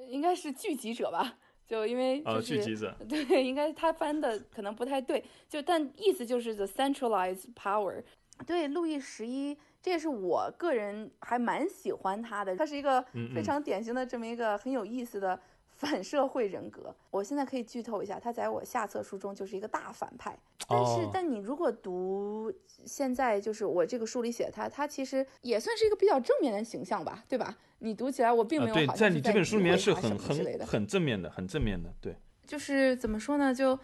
[0.10, 1.38] 应该是聚集者吧？
[1.68, 5.22] 就因为呃聚集者， 对，应该他翻的可能不太对。
[5.50, 8.02] 就但意思就是 the centralized power。
[8.46, 12.56] 对，路易十一，这也是我个人还蛮喜欢他的。
[12.56, 15.38] 他是一个非常典型的这么一个很有意思的。
[15.78, 20.36] 反社会人格，我现在可以剧透一下，他在我下册书中就是一个大反派。
[20.68, 22.52] 但是，但你如果读
[22.84, 27.56] 现在就是我这个书里写的他，他其实也算是一个比较正面的形象吧，对吧？
[27.80, 31.94] 你读起来我并没有对，在你这本书里面是很很很正面的，很正面的。
[32.02, 32.16] 对，
[32.48, 33.54] 就是怎么说呢？
[33.54, 33.78] 就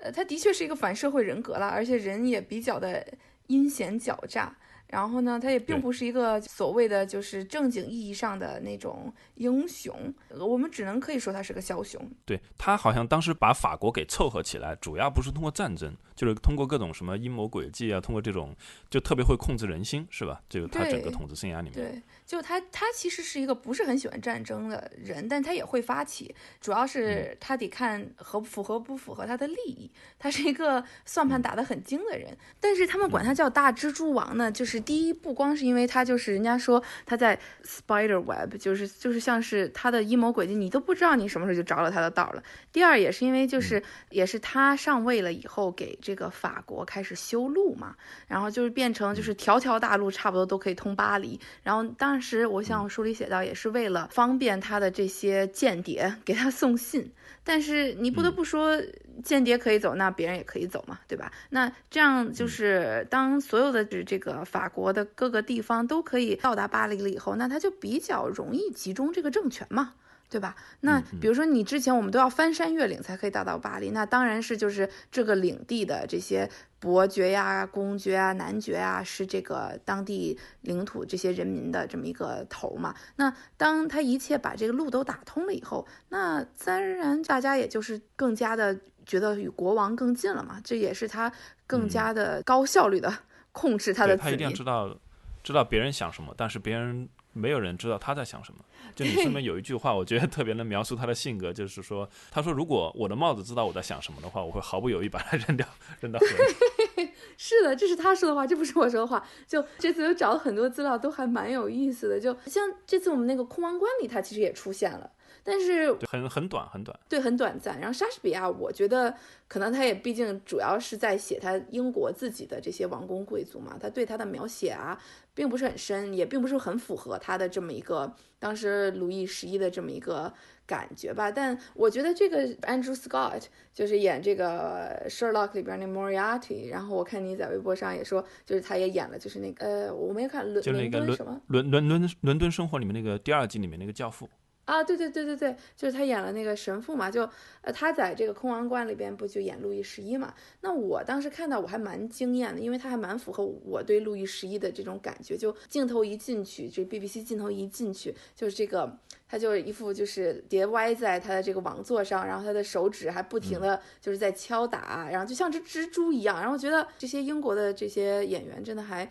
[0.00, 3.06] 呃，他的确是一个反社会人格了，而且人也比较的
[3.48, 4.56] 阴险狡诈。
[4.88, 12.00] 然后呢，他也并不是一个所谓的就是正经意义上的那种英雄，我们只能可以说他是个枭雄。
[12.24, 18.56] 对他好像当时把法国给凑合起来，主要不是通过战争，就是通过各种什么阴谋诡计啊，通过这种
[18.88, 20.40] 就特别会控制人心，是吧？
[20.48, 21.72] 就是他整个统治生涯里面。
[21.74, 29.90] 对，就他他其实是一个不是很喜欢战争的人，但他也会发起，主要是他得看合符合不符合他的利益。
[30.18, 34.80] 他是一个算盘打得很精的人，但是他们管他叫大蜘蛛王呢，就是。
[34.86, 42.42] 第一，不光是因为他就是人家说他在 spider web，就是就是像是他的阴谋诡计，你都不知道你什么时候就着了他的道了。
[42.72, 47.96] 第二，也是因为就是也是他上位了以后，给这个法国开始修路嘛，
[48.28, 51.40] 然后就是变成就是条条大路差不多都可以通巴黎。
[51.64, 57.10] 然后当时我想书里写到，也是为了方便他的这些间谍给他送信。
[57.42, 58.80] 但是你不得不说，
[59.24, 61.32] 间谍可以走，那别人也可以走嘛，对吧？
[61.50, 69.94] 那这样就是当所有的这个法国的各个地方都可以到达巴黎了以后，那他就比较容易集中这个政权嘛。
[70.28, 70.56] 对吧？
[70.80, 82.94] 那比如说你之前我们都要翻山越岭才可以到达巴黎，那当然是就是这个领地的这些伯爵呀、公爵啊、男爵啊，是这个当地领土这些人民的这么一个头嘛。
[83.16, 90.60] 那当他一切把这个路都打通了以后，那自然而然大家也就是更加的觉得与国王更近了嘛。
[90.64, 91.32] 这也是他
[91.66, 93.12] 更加的高效率的
[93.52, 94.16] 控制他的。
[94.16, 94.98] 他一定要知道，
[95.44, 97.08] 知道别人想什么，但是别人。
[97.38, 98.64] 没有人知道他在想什么。
[98.96, 105.66] 就你书里面有一句话，我觉得特别能描述他的性格，就是说，他说如果我的帽子知道我在想什么的话，我会毫不犹豫把它扔掉，
[106.00, 107.10] 扔到河里。
[107.36, 109.22] 是的，这是他说的话，这不是我说的话。
[109.46, 112.18] 就这次又找了很多资料，都还蛮有意思的。
[112.18, 115.10] 就像这次我们那个空王冠里，他其实也出现了。
[115.46, 117.78] 但是很很短很短，对，很短暂。
[117.78, 119.14] 然后莎士比亚，我觉得
[119.46, 125.00] 可能他也毕竟主要是在写他英国自己的这些王公贵族嘛，他对他的描写啊，
[125.34, 130.32] 并不是很深，也并不是很符合他的这么一个当时路易十一的这么一个
[130.66, 131.30] 感觉吧。
[131.30, 144.28] 但我觉得这个 Andrew Scott 就是演这个 Sherlock 里边那 Moriarty，然后我看你在微博上也说，就是他也演了，就是那个呃，我没有看伦伦敦什么伦伦伦伦敦生活里面那个第二季里面那个教父。
[144.66, 147.22] 啊，对对对对对，就是他演了那个神父嘛，就
[147.60, 150.34] 呃他在这个空王冠里边不就演路易十一嘛？
[150.60, 158.98] 那我当时看到我还蛮惊艳的，因为他还蛮符合我对路易十一的这种感觉，就镜头一进去，这 BBC 镜头一进去，就是这个
[159.28, 169.08] 他就是一副就是叠歪在他的这个王座上，然后他的手指还不停的就是在敲打，然后就像只蜘蛛一样，然后我觉得这些英国的这些演员真的还。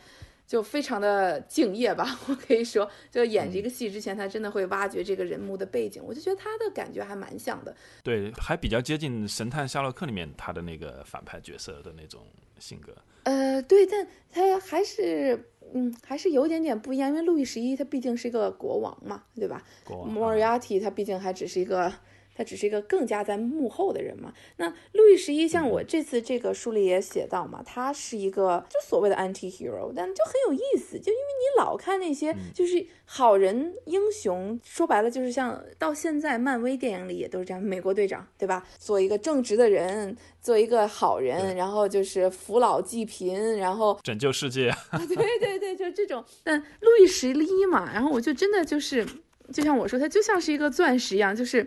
[0.47, 7.75] 就非常的敬业吧， 我可以说，就演这个戏之前，他真的会挖掘这个人物的背景，我就觉得他的感觉还蛮像的。
[8.03, 12.21] 对，还比较接近《神探夏洛克》里面他的那个反派角色的那种
[12.59, 12.95] 性格。
[13.23, 19.63] 呃，对，但他还是，嗯，还是有点点不一样，因为路易十一他毕竟是一个国王嘛，对吧？
[19.83, 20.07] 国王。
[20.07, 21.91] 莫尔亚蒂他毕竟还只是一个。
[22.35, 24.33] 他只是一个更加在幕后的人嘛。
[24.57, 38.67] 那路易十一，像我这次这个书里也写到嘛，他是一个就所谓的 anti hero，但就很有意思，就因为你老看那些就是好人英雄，说白了就是像到现在漫威电影里也都是这样，美国队长对吧？
[38.77, 44.71] 做一个正直的人，做一个好人，然后就是扶老济贫，然后拯救世界。
[45.07, 46.23] 对对对，就这种。
[46.43, 49.05] 但路易十一嘛，然后我就真的就是，
[49.53, 51.65] 就像我说，他就像是一个钻石一样，就是。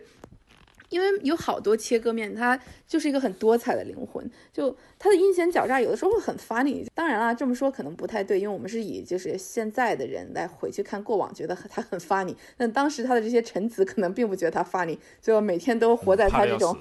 [0.89, 4.29] 因为有好多切割面，它就是一个很多彩的灵魂。
[4.53, 6.87] 就他的阴险狡诈，有的时候会很 funny。
[6.95, 12.35] 当然啦，这么说可能不太对，因为我们是以就是现在的人来回去看过往，觉得他很 funny。
[12.57, 16.77] 但当时他的这些臣子可能并不觉得他 funny，就每天都活在他这种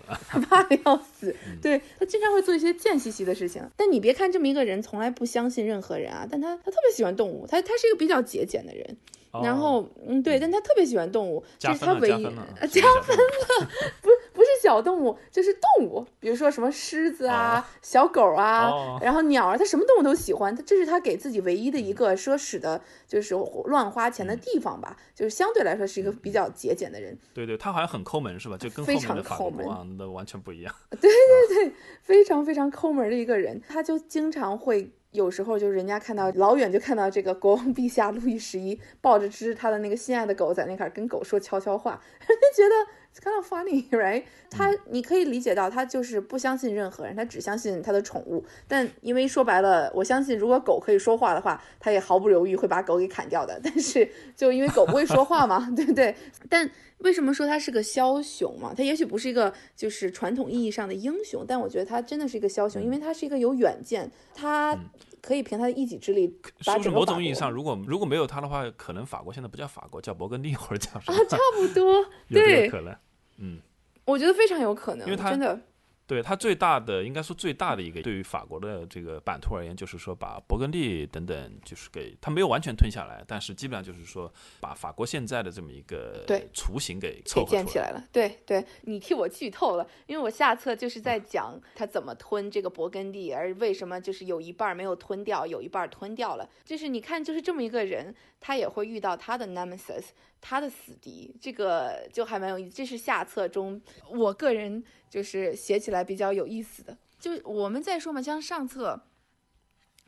[0.50, 1.36] 怕的要死。
[1.62, 3.62] 对他经常会做一些贱兮兮的事情。
[3.76, 8.98] 但你别看这么一个人，从来不相信任何人啊，但他他特别喜欢动物，他他是一个比较节俭的人。
[9.44, 12.24] 然后，嗯，对，但他特别喜欢动物，这是他唯一
[12.68, 13.70] 加分了，
[14.02, 20.56] 不不是小动物，就是动物，比如说什么狮子啊、小狗啊，然后鸟啊，他什么动物都喜欢。
[20.56, 27.18] 他这是他给自己唯一的一个奢侈的，就是乱花钱的地方吧，就是相对来说是一个比较节俭的人。
[27.34, 28.58] 对对，他好像很抠门是吧？
[28.58, 30.74] 就跟非常抠门的完全不一样。
[30.90, 34.90] 对对对，非常非常抠门的一个人，他就经常会。
[35.18, 42.76] 有时候就是人家看到老远就看到这个国王陛下路易十一抱着只他的那个心爱的狗在那块跟狗说悄悄话，人家觉得
[43.20, 44.24] kind of funny，right？
[44.52, 48.46] 他你可以理解到他就是不相信任何人，他只相信他的宠物。
[48.68, 53.60] 但因为说白了，我相信如果狗可以说话的话，他也毫不犹豫会把狗给砍掉的。
[53.64, 56.16] 但是就因为狗不会说话嘛， 对不对？
[56.48, 58.74] 但为什么说他是个枭雄嘛？
[58.78, 64.78] 他也许不是一个就是传统意义上的英雄，但我觉得他真的是一个枭雄，因为他是一个有远见，他。
[65.22, 66.26] 可以凭他的一己之力。
[66.62, 71.18] 是不是某种意义上，如果如果没有他的话，可能法国现在不叫法国，叫勃艮第或者叫什么？
[71.18, 72.96] 啊，差不多， 对，可能，
[73.38, 73.60] 嗯，
[74.06, 75.60] 我觉得非常有可能，因为他真的。
[76.08, 88.02] 对它最大的，应该说最大的一个，对于法国的这个版图而言，就是说把勃艮第等等，就是给它没有完全吞下来，但是基本上就是说把法国现在的这么一个对雏形给凑合建起来了。
[88.12, 96.50] 对对，你替我剧透了，因为我下册就是在讲他怎么吞这个勃艮第，而为什么就是有一半没有吞掉，有一半吞掉了。
[96.64, 100.06] 就是你看，就是这么一个人，他也会遇到他的 nemesis，
[100.40, 102.74] 他的死敌，这个就还蛮有意思。
[102.74, 104.82] 这是下册中我个人。
[105.10, 109.04] 就是写起来比较有意思的，就我们再说嘛，像上册。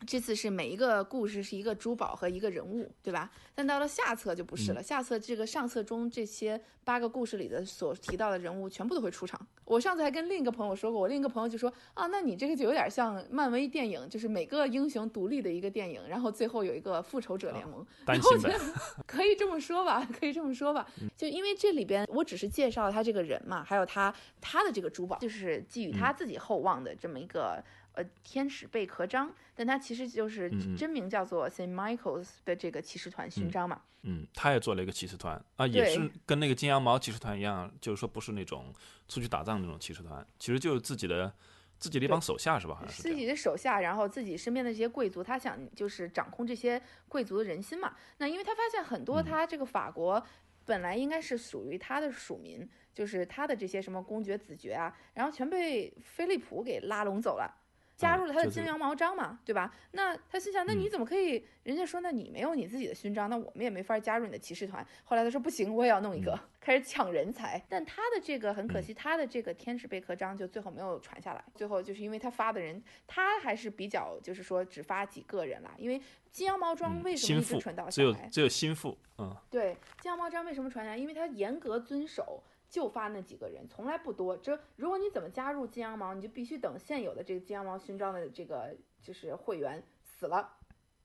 [0.07, 3.29] 这次是每一个故事是一个珠宝和一个人物，对吧？
[3.53, 4.81] 但到了下册就不是了。
[4.81, 9.39] 下册这个上册中这些八个故事里的所提到的人物全部都会出场。
[9.65, 17.85] 我上次还跟另一个朋友说过，我另一个朋友就说啊，那你这个就有点像漫威电影，就是每个英雄独立的一个电影，然后最后有一个复仇者联盟。
[18.05, 18.57] 担心的，
[19.05, 20.87] 可以这么说吧，可以这么说吧。
[21.15, 27.61] 就因为这里边我只是介绍他这个人嘛，还有他他的这个珠宝，就是寄予他自己厚望的这么一个。
[27.93, 33.81] 呃，天使贝壳章，但它其实就是真名叫做 Saint Michael's 的这个骑士团勋章嘛。
[34.03, 38.73] 嗯，他也做了一个骑士团啊，也是跟那个金羊毛骑士团一样，就是说不是那种
[39.09, 41.33] 出去打仗那种骑士团，其实就是自己的
[41.77, 42.75] 自己的一帮手下是吧？
[42.75, 47.93] 好像是自己的手下，然后自己身边的这些贵族，他想就是掌控这些贵族的人心嘛。
[48.19, 50.25] 那因为他发现很多他这个法国
[50.63, 57.53] 本来应该是属于他的属民，就是他的这些什么公爵、子爵啊，然后全被菲利普给拉拢走了。
[57.99, 59.75] 加入了他的金羊毛章嘛，对吧？
[59.91, 61.45] 那他心想，那你怎么可以？
[61.63, 64.83] 人家说，那你没有你自己的勋章，那我们也没法加入你的骑士团。
[65.03, 67.61] 后来他说不行，我也要弄一个， 开始抢人才。
[67.67, 71.43] 但他的这个很可惜，他的这个天使贝壳章就最后没有传下来。
[71.55, 75.75] 最后就是因为他发的人，他还是比较就是说只发几个人啦。
[75.77, 80.97] 因为金羊毛章为什么一直传到只有只有心腹，嗯，对，金羊毛章为什么传下来？
[80.97, 82.41] 因为他严格遵守。
[82.69, 84.37] 就发那几个人，从来不多。
[84.37, 90.57] 这如果你怎么加入金羊毛，你就必须等现有的这个金羊毛勋章的这个就是会员死了，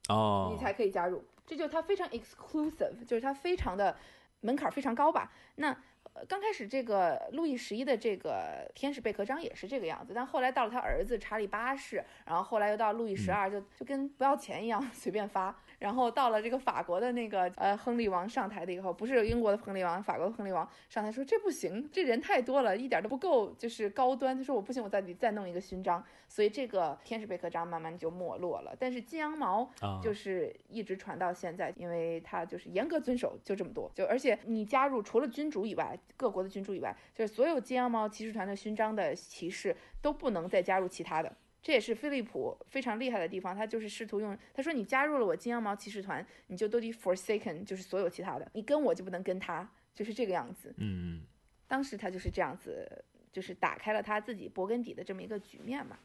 [0.09, 1.25] 哦，你才可以加入。
[1.47, 3.97] 这就是它非常 exclusive，就是它非常的
[4.41, 5.33] 门槛非常高吧。
[5.57, 5.71] 那
[6.15, 15.57] 呃刚开始这个路易十一的这个天使贝壳章也是这个样子，但后来到了他儿子查理八世，然后后来又到路易十二，就就跟不要钱一样 随便发。
[15.85, 24.35] 然后到了这个法国的那个呃亨利王上台的以后，不是英国的亨利王，法国的亨利王上台说这不行，这人太多了，一点都不够，就是高端。
[24.35, 26.03] 他说我不行，我再再弄一个勋章。
[26.27, 28.75] 所以这个天使贝壳章慢慢就没落了。
[28.81, 33.91] 但是金羊毛啊就是一直传到现在，因为它就是严格遵守，就这么多。
[33.95, 41.31] 就而且你加入除了君主以外，各国的君主以外，就是所有金羊毛骑士团的勋章的骑士都不能再加入其他的。
[41.65, 50.75] 这也是飞利浦非常厉害的地方，他就是试图用他说你加入了我金羊毛骑士团，你就都得 forsaken，就是所有其他的，你跟我就不能跟他，就是这个样子。
[50.77, 51.23] 嗯，
[51.67, 53.03] 当时他就是这样子，
[53.33, 55.99] 就是打开了他自己勃艮第的这么一个局面嘛。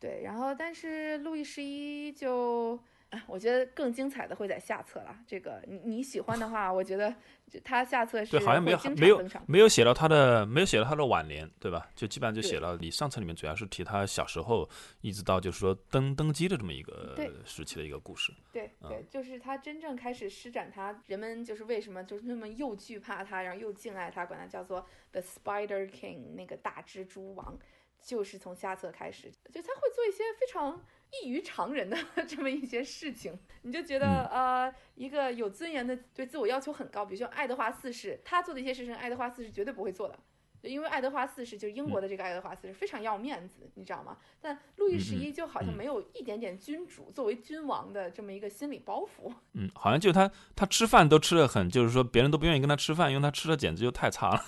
[0.00, 2.82] 对，然后但是路易十一就，啊
[3.26, 5.16] 我觉得更精彩的会在下册了。
[5.26, 7.14] 这个你你喜欢的话，我觉得
[7.48, 9.24] 就他下册是对，好像没有没有。
[9.46, 11.88] 没有写到他的没有写到他的晚年，对吧？
[11.94, 14.68] 就基本上就写对到你上册里面主要是提他小时候，
[15.00, 18.32] 一直到就是说登登基的这么一个时期的一个故事。
[18.52, 27.58] 对对，就是他真正开始施展他，人们就是为什么就是那么又惧怕他，然后又敬爱他，管他叫做 The Spider King 那个大蜘蛛王，
[28.00, 31.96] 就是从下册开始，就他会做一些非常异于常人的
[32.26, 40.18] 这么一些事情，你就觉得、呃，一个有尊严的、对自我要求很高，比如说爱德华四世，他做的一些事情，爱德华四世绝对不会做的。
[40.62, 44.16] 因为爱德华四世就是英国的这个爱德华四世，非常要面子，你知道吗？
[44.40, 49.30] 但路易十一就好像没有一点点君主作为君王的这么一个心理包袱。
[49.52, 54.42] 嗯，好像就他他吃饭都吃的很，就是说别人都不愿意跟他吃饭，因为他吃的简直就太差了，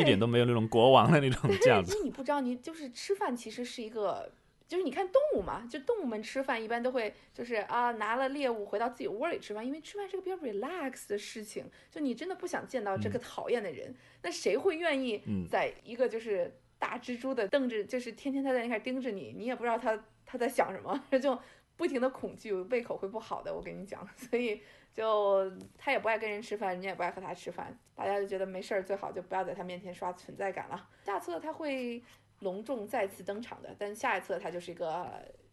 [0.00, 1.98] 一点都没有那种国王的那种这样子因。
[2.00, 4.32] 为你不知道，你就是吃饭其实是一个，
[4.72, 15.46] 就是你看动物嘛，就动物们吃饭一般都会就是啊拿了猎物回到自己窝里吃饭，因为吃饭是个比较 relax 的事情，就你真的不想见到这个讨厌的人，那谁会愿意嗯。
[15.46, 21.38] 在一个就是大蜘蛛的瞪着，就是天天他在那块盯着你，你也不知道他他在想什么， 就
[21.76, 24.62] 不停的恐惧，胃口会不好的，我跟你讲， 所以
[24.94, 30.88] 就他也不爱跟人吃饭，人家也不爱和他吃饭，大家就觉得没事儿，最好就不要在他面前刷存在感了。
[31.04, 32.02] 下次他会
[32.42, 35.08] 隆重再次登场的，但下一册他就是一个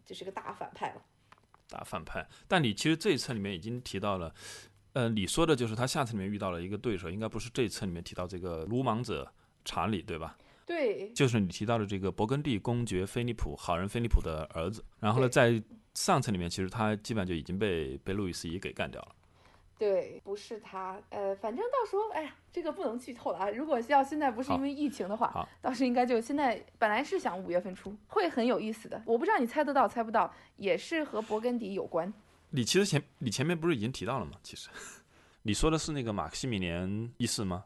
[0.05, 1.01] 就是一个大反派了。
[1.69, 2.27] 大反派。
[2.47, 4.33] 但你其实这一册里面已经提到了，
[4.93, 9.31] 呃，你说的就是他下册里面遇到了一个对手，应该不是这一册里面提到这个鲁莽者
[9.63, 10.37] 查理，对吧？
[10.65, 14.83] 对，就是你提到的这个勃艮第公爵菲利普，好人菲利普的儿子。
[14.99, 15.61] 然后呢，在
[15.95, 19.15] 上册里面，其实他基本上就已经被被路易斯一给干掉了。
[19.79, 23.49] 对，不是他，呃，反正到时候，哎呀，这个不能剧透了啊。
[23.49, 29.01] 如果要现在不是因为疫情的话好，倒是应该就现在本来是想五月份出，会很有意思的。
[29.05, 32.13] 我不知道你猜得到猜不到，也是和勃艮第有关。
[32.49, 34.33] 你其实前你前面不是已经提到了吗？
[34.43, 34.69] 其实
[35.43, 37.63] 你说的是那个马克西米连一世吗？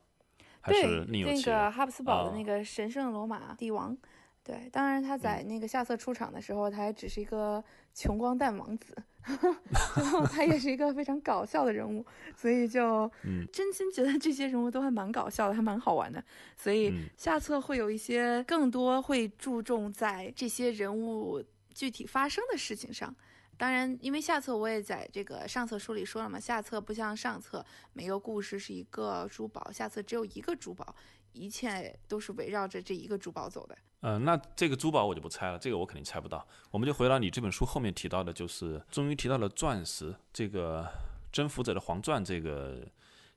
[0.62, 1.42] 还对是，另有那？
[1.42, 3.98] 个哈布斯堡的哦那个神圣罗马帝王。
[4.44, 8.96] 对，当然他嗯在那个下册出场的时候，他还只是一个穷光蛋王子，
[9.96, 12.06] 然后他也是一个非常搞笑的人物，
[12.36, 16.24] 所以就嗯真心觉得这些人物都还蛮搞笑的，还蛮好玩的。
[16.56, 21.44] 所以嗯下册会有一些更多会注重在这些人物
[21.74, 23.16] 具体发生的事情上。
[23.56, 27.64] 当然，因为下册我也在这个上册书里说了嘛，下册不像上册
[27.94, 30.94] 每个故事是一个珠宝，下册只有一个珠宝，
[31.34, 33.78] 一切都是围绕着这一个珠宝走的。
[34.02, 36.46] 呃，那这个珠宝我就不猜了，这个我肯定猜不到。
[36.72, 40.86] 我们就回到你这本书后面提到的，就是终于提到了钻石这个
[41.32, 42.86] 征服者的黄钻这个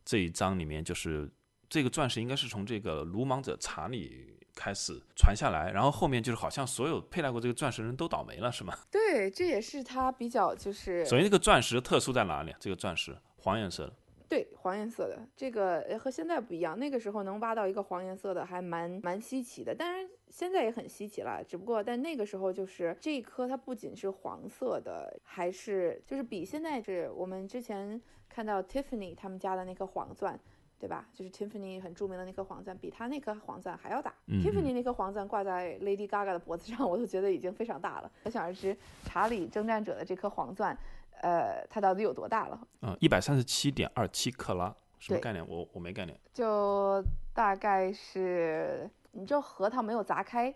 [0.04, 1.30] 这一章里面，就是
[1.68, 8.76] 这个钻石应该是从这个鲁莽者查理开始传下来，然后后面就是好像所有佩戴过这个钻石的人都倒霉了，是吗？
[8.90, 12.52] 对，这也是他比较就是首先，这个钻石特殊在哪里？
[12.58, 13.92] 这个钻石黄颜色的，
[14.28, 30.38] 对黄颜色的这个呃和现在不一样，那个时候能挖到一个黄颜色的还蛮蛮稀奇的，当然现在也很稀奇了，只不过但那个时候就是这一颗它不仅是黄色的，还是就是比现在是我们之前看到 Tiffany 他们家的那颗黄钻。
[30.78, 31.08] 对吧？
[31.14, 34.12] 就是 Tiffany 很著名的那颗黄钻，比它那颗黄钻还要大。
[34.26, 38.12] 嗯 Tiffany 那颗黄钻挂在 Lady Gaga 的脖子上， 我都觉得已经非常大了。
[38.22, 40.76] 可想而知，查理征战者的这颗黄钻，
[41.20, 42.60] 呃，它到底有多大了？
[42.82, 45.46] 嗯，一百三十七点二七克拉，什么概念？
[45.48, 46.18] 我我没概念。
[46.32, 47.02] 就
[47.34, 50.54] 大概是，你知道核桃没有砸开，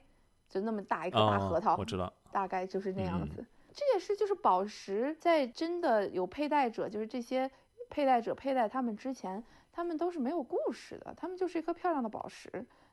[0.49, 2.13] 就那么大一颗大核桃，哦，我知道。
[2.31, 3.45] 大概就是那样嗯子。
[3.73, 7.51] 这也是就是宝石在真的有佩戴者，就是这些
[7.89, 9.43] 佩戴者佩戴它们之前，
[9.73, 12.49] 他们都是没有故事的，他们就是一颗漂亮的宝石。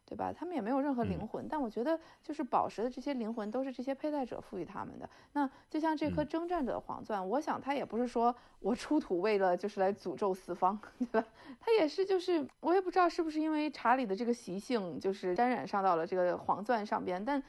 [0.09, 0.31] 对吧？
[0.31, 5.09] 他们也没有任何灵嗯魂，但我觉得就是宝石的这些灵魂都是这些佩戴者赋予他们的。
[5.33, 11.27] 那就像这颗嗯征战者的黄钻，我想他也不是说我出土为了就是来诅咒四方， 对吧？
[11.59, 17.43] 他也是就是我也不知道是不是因为查理的这个习性就是沾染上到了这个黄钻上边，但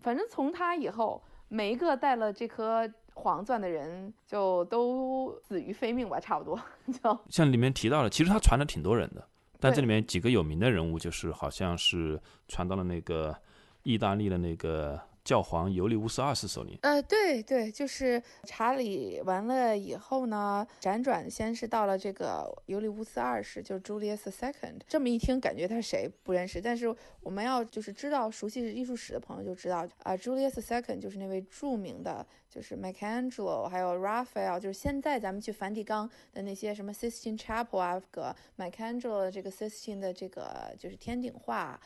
[0.00, 9.26] 反正从他以后，每一个戴了这颗黄钻的人就都死于非命吧，差不多 就像里面提到了，其实他传了挺多人的，
[9.60, 13.36] 但这里面几个有名的人物，就是好像是传到了那个
[13.82, 16.78] 意大利的那个教皇尤利乌斯二世手里。
[16.80, 24.80] 呃，对对，就是查理完了以后呢，辗转先是到了这个尤利乌斯二世，就是 Julius II。
[24.88, 39.50] 这么一听，感觉他谁不认识，但是我们要就是知道熟悉艺术史的朋友就知道啊、j u l i u s II 就是那位著名的，就是 Michelangelo 还有 Raphael，就是现在咱们去梵蒂冈的那些什么 Sistine Chapel 啊，个 Michelangelo 的这个
[39.50, 41.78] Sistine 的这个就是天顶画，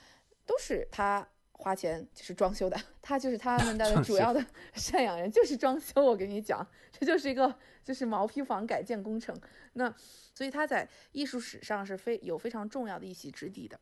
[0.47, 1.27] 都是他
[1.63, 4.45] 花钱就是装修的， 他就是他们的主要的
[4.75, 6.05] 赡养人，就是装修。
[6.05, 7.55] 我跟你讲， 这就是一个
[7.85, 9.35] 就是毛坯房改建工程。
[9.75, 9.89] 那
[10.35, 13.79] 所以他在艺术史上是非有非常重要的一席之地的。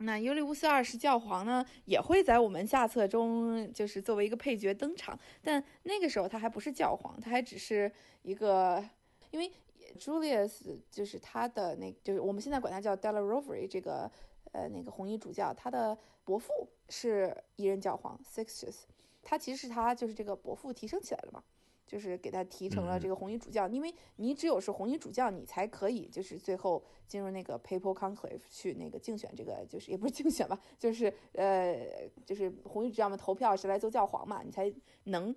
[0.00, 8.86] 那尤利乌斯二世教皇呢，也会在我们下册中就是作为一个配角登场，但那个时候他还不是教皇，他还只是一个，
[9.30, 9.50] 因为
[9.98, 14.10] Julius 就是他的那，就是我们现在管他叫 Della Rovere 这个
[14.56, 16.52] 呃那个红衣主教，他的伯父
[16.88, 18.84] 是一任教皇 Sixtus，
[19.22, 21.44] 他其实是他就是这个伯父提升起来了嘛。
[21.86, 34.68] 就是给他提成了这个红衣主教，因为你只有是红衣主教，你才可以就是最后进入那个 papal conclave 去那个竞选这个，就是也不是竞选吧，就是呃，就是红衣主教们投票谁来做教皇嘛，你才
[35.04, 35.32] 能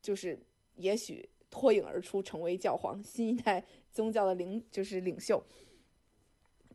[0.00, 0.38] 就是
[0.76, 5.42] 也许脱颖而出成为教皇，新一代宗教的领就是领袖。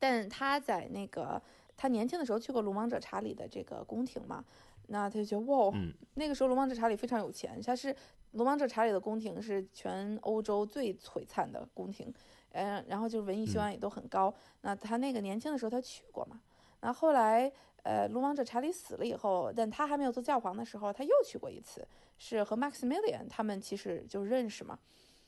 [0.01, 1.39] 但他在那个
[1.77, 4.43] 他年轻的时候去过鲁莽者查理的这个宫廷嘛，
[4.87, 7.95] 那他就觉得哇，嗯那个时候鲁莽者查理非常有钱，他是
[8.31, 12.11] 鲁莽者查理的宫廷是全欧洲最璀璨的宫廷，
[12.53, 14.33] 嗯，然后就是文艺修养也都很高。
[14.61, 16.41] 那他那个年轻的时候他去过嘛，
[16.79, 17.51] 那后来
[17.83, 21.87] 呃鲁莽者查理死了以后，但他还没有做教皇的时候，他又去过一次，
[22.17, 24.79] 是和 Maximilian 他们其实就认识嘛，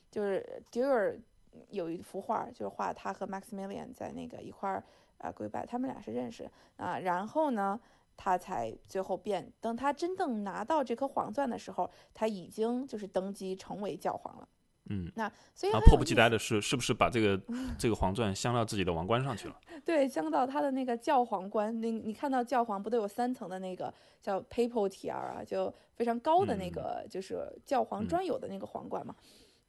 [0.10, 1.20] 就是 Durer
[1.70, 4.84] 有一幅画，就是画他和 Maximilian 在那个一块儿
[5.18, 7.80] 啊、跪拜，他们俩是认识啊、然后呢。
[8.16, 14.48] 他才最后变，等他真正拿到这颗黄钻的时候，他已经就是登基成为教皇了。
[14.92, 17.42] 嗯，那所以然后很有意思迫不及待的是，是不是把这个
[17.76, 19.60] 这个黄钻镶到自己的王冠上去了？
[19.84, 23.92] 对，镶到他的那个教皇冠，那你看到教皇不都有三层的那个
[24.22, 29.16] 叫 papal tiara，就非常高的那嗯个，就是教皇专有的那个皇冠嘛，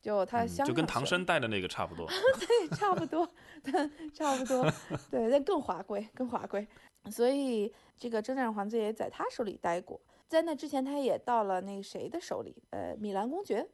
[0.04, 2.06] 就他嗯镶、就跟唐僧戴的那个 差不多。
[2.06, 3.26] 对，差不多，
[3.62, 3.72] 对
[4.12, 4.70] 差不多，
[5.10, 6.68] 对，但更华贵，更华贵。
[7.10, 9.98] 所以这个征战皇子也在他手里待过，
[10.28, 13.66] 在那之前，他也到了那个谁的手里，呃，米兰公爵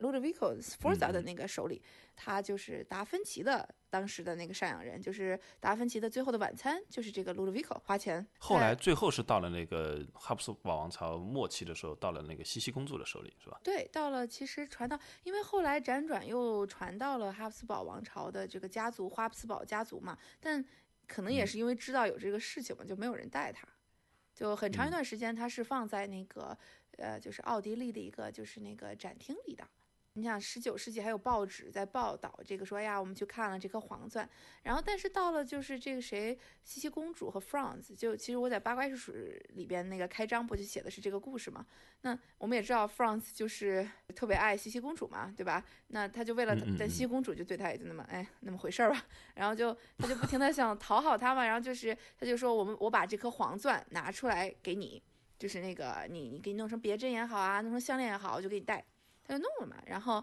[0.00, 1.80] Ludovico Sforza 的那个手里，
[2.14, 8.26] 他就是达芬奇的当时的那个赡养人，就是达芬奇的《最后的晚餐》，就是这个 Ludovico 花钱。
[8.38, 13.58] 后来最后是到了那个哈布斯堡王朝末期的时候，到了那个西西公主的手里，是吧？
[13.64, 20.62] 对，到了其实传到，因为后来辗转又传到了哈布斯堡王朝的这个家族，哈布斯堡家族嘛，但
[21.06, 23.66] 可能也是因为知道有这个事情嘛，就没有人带他，
[24.34, 26.56] 就很长一段时间他是放在那个
[26.98, 29.66] 呃，就是奥地利的一个就是那个展厅里的。
[30.16, 34.26] 你想，十九世纪还有报纸在报道这个，说哎呀，我们去看了这颗黄钻。
[34.62, 41.66] 然后，但是到了就是这个谁，茜茜公主和 Franz，就其实我在八卦艺术史里边那个开章不就写的是这个故事嘛？
[42.00, 45.62] 那我们也知道 Franz 就是特别爱茜茜公主嘛，对吧？
[45.88, 49.04] 那他就为了嗯嗯，但嗯茜茜公主就对他也就那么哎那么回事儿吧。
[49.34, 55.02] 然后就他就不停的想讨好她嘛，然后就是他就说我们我把这颗黄钻拿出来给你，
[55.38, 58.82] 就是那个你你给你弄成别针也好啊，弄成项链也好，我就给你戴。
[59.26, 60.22] 他就弄了嘛，然后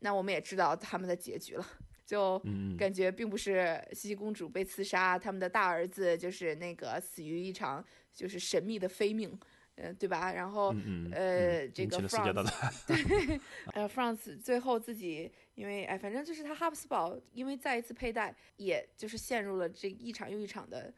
[0.00, 1.66] 那我们也知道他们的结局了，
[2.04, 9.38] 就嗯嗯感觉并不是茜茜公主被刺杀，他们的大儿子就是那个死于一场就是神秘的非命，
[9.76, 10.32] 呃，对吧？
[10.32, 13.40] 然后、嗯嗯，呃，这个引起了世界大 Franz 战。
[13.74, 20.92] 呃，France 最后自己因为哎，反正就是他哈布斯堡因为再一次佩戴，也就是陷入了这一场又一场的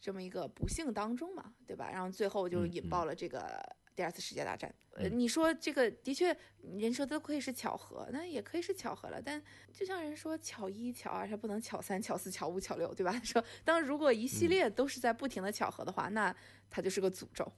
[0.00, 1.90] 这么一个不幸当中嘛，对吧？
[1.92, 3.60] 然后最后就嗯引爆了这个
[3.94, 4.74] 第二次世界大战。
[5.10, 6.36] 你说这个的确，
[6.78, 13.12] 人说都可以是巧合，那也可以是巧合了，但就像人说巧一、巧二，它不能巧三、巧四、巧五、巧六，对吧？
[13.24, 16.34] 说当如果一系列都是在不停的巧合的话，那
[16.68, 17.50] 它就是个诅咒。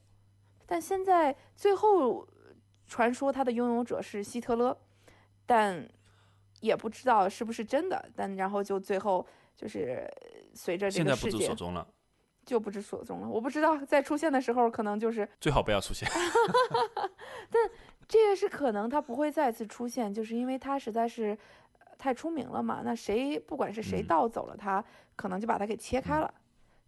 [0.65, 2.27] 但现在最后
[2.87, 4.77] 传说它的拥有者是希特勒，
[5.45, 5.87] 但
[6.61, 8.09] 也不知道是不是真的。
[8.15, 9.25] 但然后就最后
[9.55, 10.09] 就是
[10.53, 11.87] 随着这现在不知个世界所踪了。
[12.45, 13.27] 就不知所踪了。
[13.27, 16.07] 我不知道在出现的时候，可能就是最好不要出现。
[17.49, 17.69] 但
[18.07, 21.37] 这个是可能，他不会再次出现，就是因为他实在是
[21.79, 22.81] 呃太出名了嘛。
[22.85, 24.83] 那谁不管是谁嗯盗走了他，
[25.15, 26.33] 可能就把它给切开了，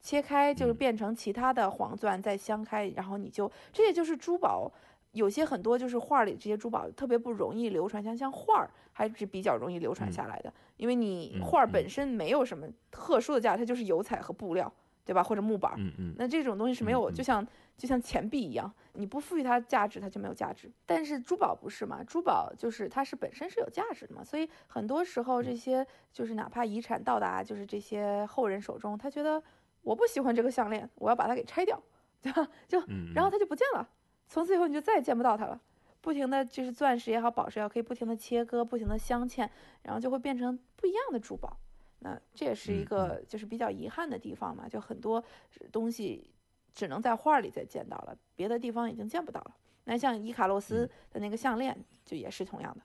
[0.01, 4.71] 切开就是嗯变成其他的黄钻再镶开，然后你就这也就是珠宝。
[5.13, 14.71] 有些很多就是画里这些珠宝特别不容易流传，像像画儿还是比较容易流传下来的，因为你嗯画本身没有什么特殊的价值，它就是油彩和布料，
[15.07, 15.23] 对吧？
[15.23, 17.45] 或者木板，嗯嗯那这种东西是没有，就像
[17.77, 20.69] 就像钱币一样，你不赋予它价值，它就没有价值。
[20.85, 22.03] 但是珠宝不是嘛？
[22.03, 29.41] 珠宝就是它是本身是有价值的嘛，所以很多时候这些就是哪怕遗产到达就是这些后人手中，他觉得
[29.81, 31.81] 我不喜欢这个项链，我要把它给拆掉，
[32.21, 32.45] 对吧？
[32.67, 33.87] 就嗯，然后它就不见了，
[34.27, 35.59] 从此以后你就再也见不到它了。
[35.99, 39.49] 不停的就是钻石也好，宝石也好，可以不停的切割，不停的镶嵌，
[39.83, 41.57] 然后就会变成不一样的珠宝。
[41.99, 45.23] 那这也是一嗯个就是比较遗憾的地方嘛，就很多
[45.71, 46.29] 东西
[46.73, 49.55] 只能在画里再见到了，别的地方已经见不到了。
[49.85, 52.81] 那像伊卡洛斯的那个项链，就也是同样的，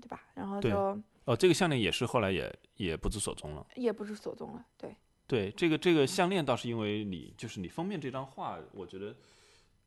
[0.00, 0.22] 对吧？
[0.34, 3.66] 然后就哦，这个项链也是后来也也不知所踪了。
[3.76, 4.66] 也不知所踪了。
[4.76, 4.96] 对，
[5.26, 9.14] 对，这个这个项链倒是因为你就是你封面这张画，我觉得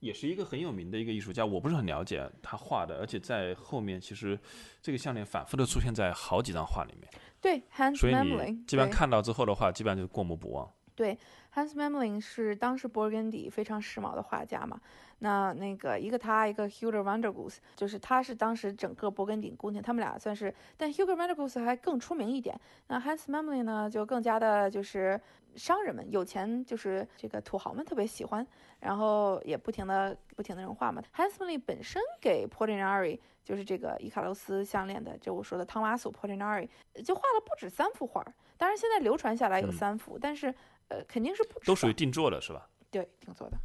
[0.04, 4.38] 也是一个很有名的一个艺术家，我不是很了解他画的，而且在后面其实
[4.82, 7.64] 这个项链反复的出现在好几张画里面，对
[7.96, 10.70] 所以你基本上看到之后的话，基本上就是过目不忘。
[10.96, 11.18] 对
[11.54, 14.80] ，Hans Memling 是当时勃艮第非常时髦的画家嘛。
[15.20, 22.60] 那那个一个他，一个 Hugo van der Goes，就是他是当时整个勃艮第宫廷，他们俩算是，但 Hugo van der Goes 还更出名一点。
[22.88, 25.20] 那 Hans Memling 呢，就更加的就是
[25.56, 28.46] 商人们有钱，就是这个土豪们特别喜欢，
[28.82, 31.02] 然后也不停的不停的人画嘛。
[31.16, 36.68] Hans Memling 本身给 Portinari 就是这个伊卡洛斯项链的，就我说的汤马索 Portinari
[37.06, 40.54] 就画了不止三幅画儿，当然现在流传下来有嗯三幅，但是
[40.90, 42.68] 呃肯定是不都属于定做的是吧？
[42.92, 43.58] 对，定做的。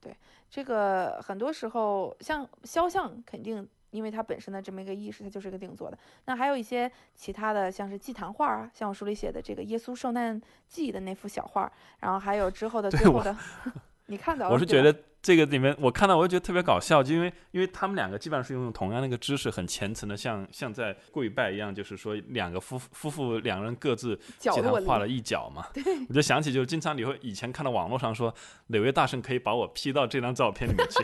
[0.00, 0.14] 对，
[0.50, 5.98] 这个很多时候像肖像，肯定因为它本身的这么一个意识，它就是一个定做的。
[6.26, 13.34] 那还有一些其他的，像是祭坛画啊，像我书里写的这个耶稣受难记的那幅小画，然后还有之后的最后的，
[14.06, 14.52] 你看到了？
[14.52, 14.94] 我是觉得
[15.24, 25.64] 这个里面我看到我就觉得特别搞笑，就因为因为他们两个基本上是用同样的一个知识，很虔诚的像像在跪拜一样，就是说两个夫夫妇两人各自角祭坛落里画了一角嘛。
[26.10, 28.34] 我就想起就是经常你会以前看到网络上说
[28.66, 31.02] 哪位大神可以把我 P 到这张照片里面去，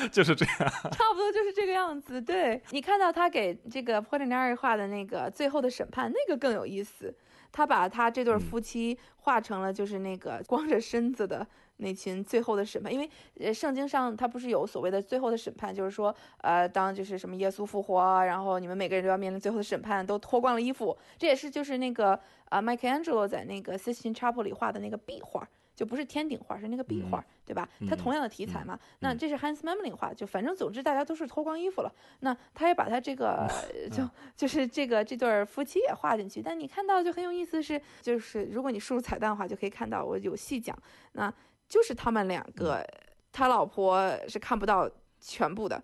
[0.00, 0.56] 就 就是这样。
[0.56, 2.22] 差不多就是这个样子。
[2.22, 7.12] 对你看到他给这个 Portinari 画的那个《最后的审判》，那个更有意思。
[7.52, 11.44] 他把他这对嗯夫妻画成了就是那个光着身子的
[11.80, 20.96] 那群最后的审判，因为呃圣经上它不是有所谓的最后的审判，就是说呃当就是什么耶稣复活，然后你们每个人都要面临最后的审判，都脱光了衣服。
[21.18, 22.18] 这也是就是那个
[22.48, 25.48] 呃 Michelangelo 在那个 Sistine Chapel 里画的那个壁画。
[25.72, 27.66] 就不是天顶画，是那个壁画，对吧？
[27.88, 28.78] 它同样的题材嘛。
[28.98, 31.90] 那这是 Hans Memling 画，就反正总之大家都是脱光衣服了。
[32.18, 34.06] 那他也把他这个呃 就
[34.36, 36.42] 就是这个这对儿夫妻也画进去。
[36.42, 40.76] 但你看到就很有意思是，就是如果你输入彩蛋的话，就可以看到我有细讲，
[41.12, 41.32] 那
[41.70, 42.86] 就是他们两个，
[43.32, 44.90] 他老婆是看不到
[45.20, 45.82] 全部的，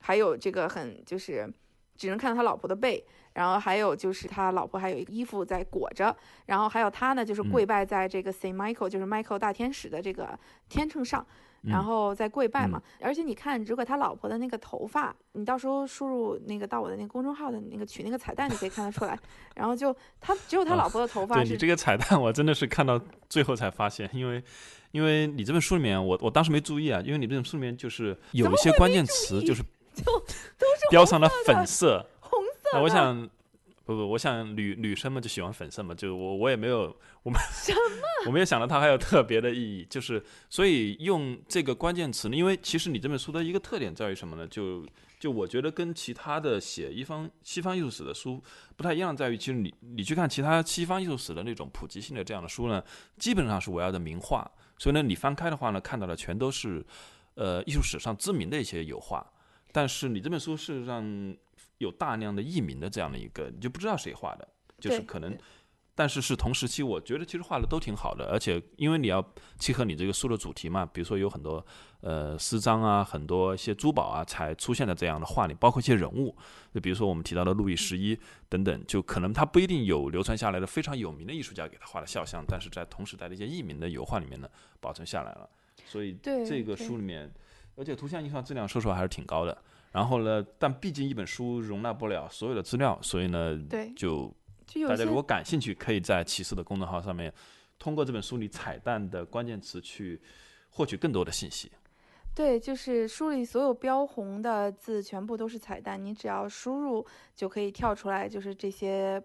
[0.00, 1.50] 还有这个很就是
[1.96, 3.02] 只能看到他老婆的背。
[3.34, 6.16] 然后还有就是他老婆还有一个衣服在裹着，
[6.46, 10.36] 然后还有他呢就是跪拜在这个 Saint Michael，、就是 Michael 大天使的这个
[10.68, 11.24] 天秤上，
[11.62, 12.82] 然后再跪拜嘛。
[13.00, 19.18] 而且你看，如果他老婆的那个头发，你到时候输入那个到我的那个公众号的那个取那个彩蛋，你可以看得出来。
[19.54, 24.42] 然后就他只有他老婆的头发是对你这个彩蛋，我真的是看到最后才发现，因为
[24.92, 29.62] 因为你这本书里面，我我当时没注意啊，因为你这本书里面就是有一些关键词就是
[29.94, 32.06] 就都是标上了粉色。
[32.20, 33.28] 红色我想，
[33.88, 37.78] 不不，我想女女生们就喜欢粉色嘛，就我我也没有，我们什么？
[38.28, 44.46] 我没有想到它还有特别的意义，就是所以用这个关键词呢，因为其实你这本书的一个特点在于什么呢？
[44.46, 44.84] 就
[45.18, 48.38] 就我觉得跟其他的写一方西方艺术史的书
[48.76, 52.84] 不太一样，在于其实你你去看其他西方艺术史的那种普及性的这样的书呢，
[53.16, 56.84] 基本上是围绕的名画，所以呢，你翻开的话呢，看到的全都是
[57.36, 59.26] 呃艺术史上知名的一些油画，
[59.72, 61.34] 但是你这本书事实上
[61.78, 64.46] 有大量的佚名的这样的一个，你就不知道谁画的，
[64.78, 65.36] 就是可能。
[65.94, 71.66] 但是是同时期，我觉得其实画的都挺好的，而且因为你要契合你这个书的主题嘛，比如说有很多
[72.02, 76.36] 呃私章啊，很多一些珠宝啊，才出现的这样的画里，包括一些人物，
[76.72, 78.16] 就比如说我们提到的路易十一
[78.48, 84.48] 等等，就可能他不一定有流传下来的非常有名的艺术家给他画的肖像，但是在同时代的一些佚名的油画里面呢，
[84.78, 85.50] 保存下来了。
[85.84, 87.28] 所以对这个书里面，
[87.74, 89.60] 而且图像印刷质量说实话还是挺高的。
[89.92, 94.32] 然后呢，但毕竟一本书容纳不了所有的资料，所以呢，对就
[94.86, 97.32] 大家如果感兴趣，可以在骑士的公众号上面
[97.78, 100.20] 通过这本书里彩蛋的关键词去
[100.70, 101.72] 获取更多的信息。
[102.34, 109.20] 对，就是书里所有标红的字全部都是彩蛋，你只要输入就可以跳出来，就是这些，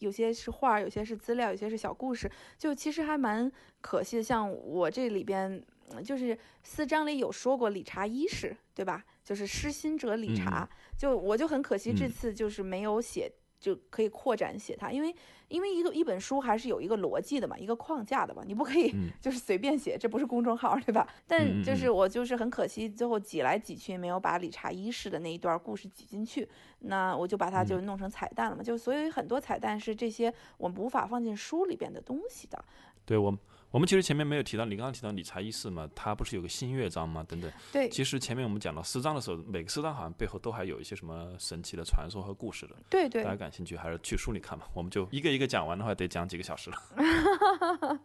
[0.00, 3.50] 有些是画，有些是资料，有些是小故事，就其实还蛮
[3.80, 4.22] 可惜的。
[4.22, 5.64] 像我这里边，
[6.04, 9.02] 就是四章里有说过理查一世，对吧？
[9.28, 10.66] 就是失心者理查，
[10.96, 13.30] 就我就很可惜这次就是没有写。
[13.60, 15.12] 就可以扩展写它，因为
[15.48, 21.04] 因为一个一本书还是有一个逻辑的嘛，一个框架的嘛，你不可以 就是随便写，这不是公众号对吧？
[21.26, 26.48] 但就是我就是很可惜，最后挤来挤去没有把理查一世的那一段故事挤进去，
[26.78, 32.64] 那我就把它就弄成彩蛋了嘛，就所以很多彩蛋是这些我们无法放进书里边的东西的。
[33.04, 33.36] 对我。
[33.70, 37.24] 我们其实前面没有提到，你刚刚提到理财一世嘛，它不是有个新乐章吗？
[37.28, 37.52] 等等。
[37.70, 37.88] 对。
[37.90, 42.74] 其实前面我们讲到四章的时候，每个四章好像背后都还有一些什么神奇的传说和故事的。
[42.88, 43.22] 对对。
[43.22, 44.66] 大家感兴趣还是去书里看吧。
[44.72, 46.78] 我们就一个一个讲完的话，得讲几个小时了。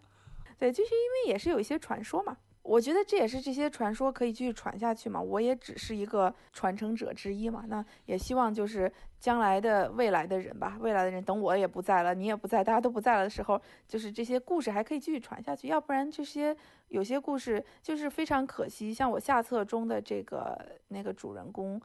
[0.60, 2.36] 对，就是因为也是有一些传说嘛。
[2.64, 7.66] 我觉得这也是这些传说可以继续传下去嘛，我也只是一个传承者之一嘛。
[7.68, 15.68] 那也希望就是将来的未来的人吧，未来的人等我也不在了，你也不在，大家都不在了的时候，就是这些故事还可以继续传下去。
[15.68, 16.56] 要不然这些
[16.88, 20.58] 有些故事就是非常可惜，像我下册中的这个
[20.88, 21.82] 那个主人公，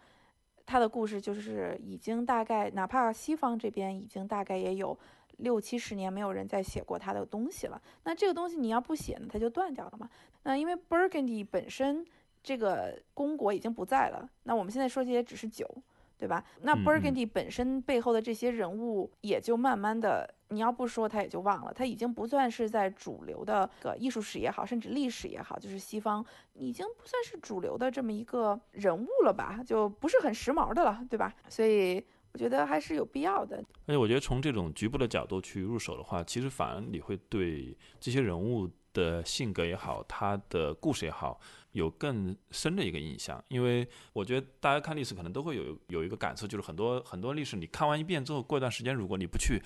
[0.64, 4.96] 他的故事就是已经大概，哪怕西方这边已经大概也有。
[5.38, 10.08] 六七十年没有人再写过他的东西了，那这个东西你要不写呢，它就断掉了嘛。
[10.44, 12.06] 那因为 Burgundy 本身
[12.42, 15.68] 这个公国已经不在了，那我们现在说这些只是酒，
[16.16, 16.44] 对吧？
[16.62, 26.24] 那 Burgundy 本身背后的这些人物也就慢慢的，你要不说他也就忘了，他已经不算是在主流的个艺术史也好，甚至历史也好，就是西方
[26.54, 31.32] 已经不算是主流的这么一个人物了吧，就不是很时髦的了，对吧？
[31.48, 32.04] 所以。
[32.32, 33.56] 我觉得还是有必要的，
[33.86, 41.40] 而且我觉得从这种局部的角度去入手的话，其实反而你会对这些人物的性格也好，他的故事也好，
[41.72, 43.42] 有更深的一个印象。
[43.48, 49.60] 因为我觉得大家看历史可能都会有有一个感受，就是很多很多历史你看完一遍之后，过一段时间如果你不去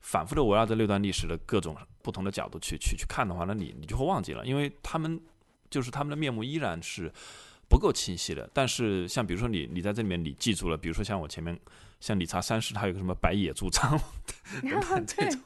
[0.00, 5.20] 反复的围绕着那段历史的各种不同的角度去去去看的话，那你你就会忘记了，因为他们
[5.70, 7.12] 就是他们的面目依然是。
[7.68, 11.58] 不够清晰的，但是像比如说你，你在这里面你记住了，比如说像我前面
[11.98, 13.98] 像理查三世，他有个什么白野猪章
[14.62, 15.40] 等等这种，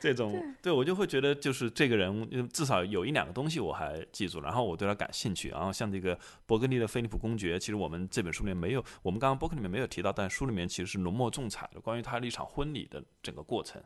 [0.00, 5.50] 这种，对我就会觉得就是这个人至少有一两个东西我还记住，然后我对他感兴趣。
[5.50, 6.16] 然后像这个
[6.46, 13.82] 勃艮第的菲利普公爵，其实我们这本书里面没有，我们刚刚播客里面没有提到，但书里面其实是浓墨重彩的，关于他的一场婚礼的整个过程，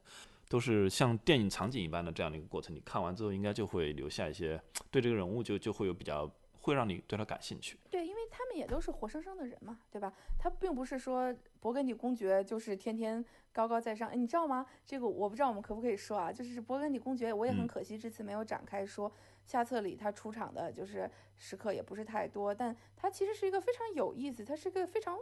[0.48, 2.74] 都是像电影场景一般的这样的一个过程。
[2.76, 6.30] 你看完之后，应该就会留下一些对这个人物就就会有比较。
[6.62, 10.12] 会让你对他感兴趣，对，因为他们也都是活生生的人嘛，对吧？
[10.38, 14.64] 他并不是说勃艮第公爵就是天天高高在上，哎，你知道吗？
[14.86, 16.32] 这个我不知道我们可不可以说啊？
[16.32, 19.12] 就是勃艮第公爵，我也很可惜这次没有展开说。
[19.44, 25.18] 下册里他出场的就是时刻也不是太多，但他其实是一个非常有意思，他是个非常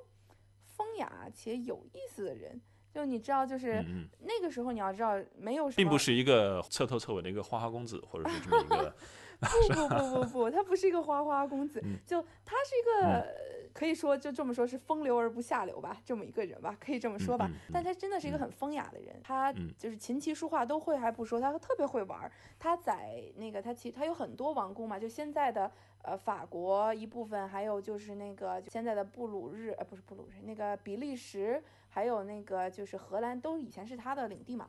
[0.67, 2.61] 风雅且有意思的人。
[2.93, 3.83] 就你知道，就是
[4.19, 8.95] 那个时候你要知道，没有什么，并不是一个彻头彻尾的一个花花公子，或者是这么一个。
[9.41, 13.27] 不不不不不，他不是一个花花公子，就他是一个
[13.73, 17.51] 可以说就这么说，是风流而不下流吧，这么一个人吧，可以这么说吧。
[17.73, 22.31] 但他真的是一个很风雅的人，他就是琴棋书画都会还不说，他特别会玩。
[22.59, 25.71] 他在那个他其他有很多王宫嘛，就现在的
[26.03, 34.69] 呃法国一部分，还有就是那个现在的布鲁日呃不是布鲁日，那个比利时，还有那个就是荷兰，都以前是他的领地嘛。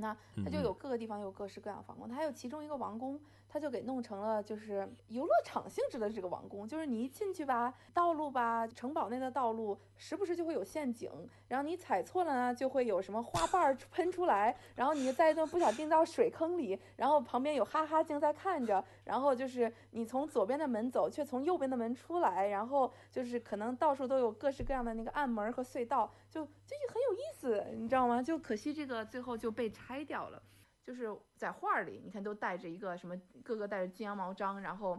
[0.00, 3.20] 那他就有各个地方有各式各样的王宫，他还有其中一个王宫。
[3.48, 11.10] 他就给弄成了就是游乐场性质的这个王宫，就是你一进去吧，道路吧，城堡内的道路时不时就会有陷阱，
[11.48, 28.22] 然后你踩错了呢，就会有什么花瓣喷出来，然后你再一不小心到水坑里，然后旁边有哈哈镜在看着，然后就是你从左边的门走，却从右边的门出来，然后就是可能到处都有各式各样的那个暗门和隧道，就就很有意思，你知道吗？
[28.22, 30.42] 就可惜这个最后就被拆掉了。
[30.88, 33.14] 就是在画里，你看都带着一个什么，
[33.44, 34.98] 个个带着金羊毛章，然后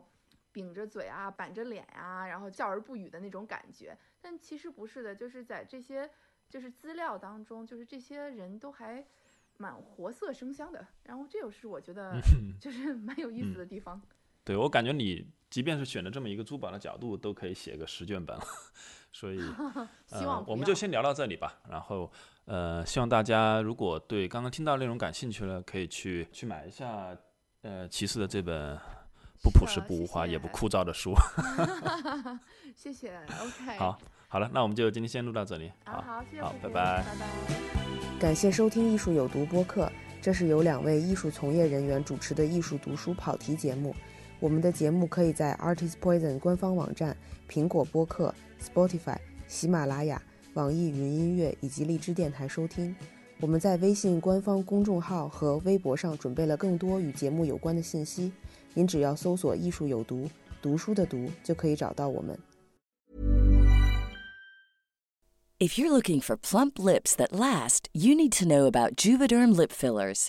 [0.52, 3.98] 秉着嘴啊，板着脸呀，然后笑而不语的那种感觉。
[4.22, 6.08] 但其实不是的，就是在这些
[6.48, 9.04] 就是资料当中，就是这些人都还
[9.58, 10.86] 蛮活色生香的。
[11.06, 12.22] 然后这就是我觉得
[12.62, 14.00] 就是蛮有意思的地方。
[14.44, 18.44] 对我感觉你即便是选了这么一个珠宝的角度，都可以写个十卷本了。
[19.12, 19.40] 所以，
[20.06, 21.60] 希望我们就先聊到这里吧。
[21.70, 22.12] 然后。
[22.46, 27.16] 呃，希望大家如果对刚刚听到内容感兴趣了，可以去去买一下
[27.62, 28.76] 呃骑士的这本
[29.44, 31.14] 不朴实、不无华、也不枯燥的书。
[32.76, 33.78] 谢谢，OK。
[33.78, 35.72] 好，好了，那我们就今天先录到这里。
[35.86, 38.20] 好，好，谢谢，好，拜拜，拜拜。
[38.20, 39.88] 感谢收听《艺术有毒》播客。
[40.20, 43.96] 这是由两位艺术从业人员主持的艺术读书跑题节目。
[44.41, 47.17] 我们的节目可以在 Artist Poison 官方网站、
[47.49, 49.17] 苹果播客、Spotify、
[49.47, 50.23] 喜马拉雅、
[50.55, 52.95] 网易云音乐以及荔枝电台收听。
[53.41, 58.33] 我们在微信官方公众号和微博上准备了更多与节目有关的信息，
[58.75, 60.29] 您只要搜索“艺术有毒”，
[60.63, 62.39] 读书的“读”就可以找到我们。
[65.59, 69.73] If you're looking for plump lips that last, you need to know about Juvederm lip
[69.73, 70.29] fillers.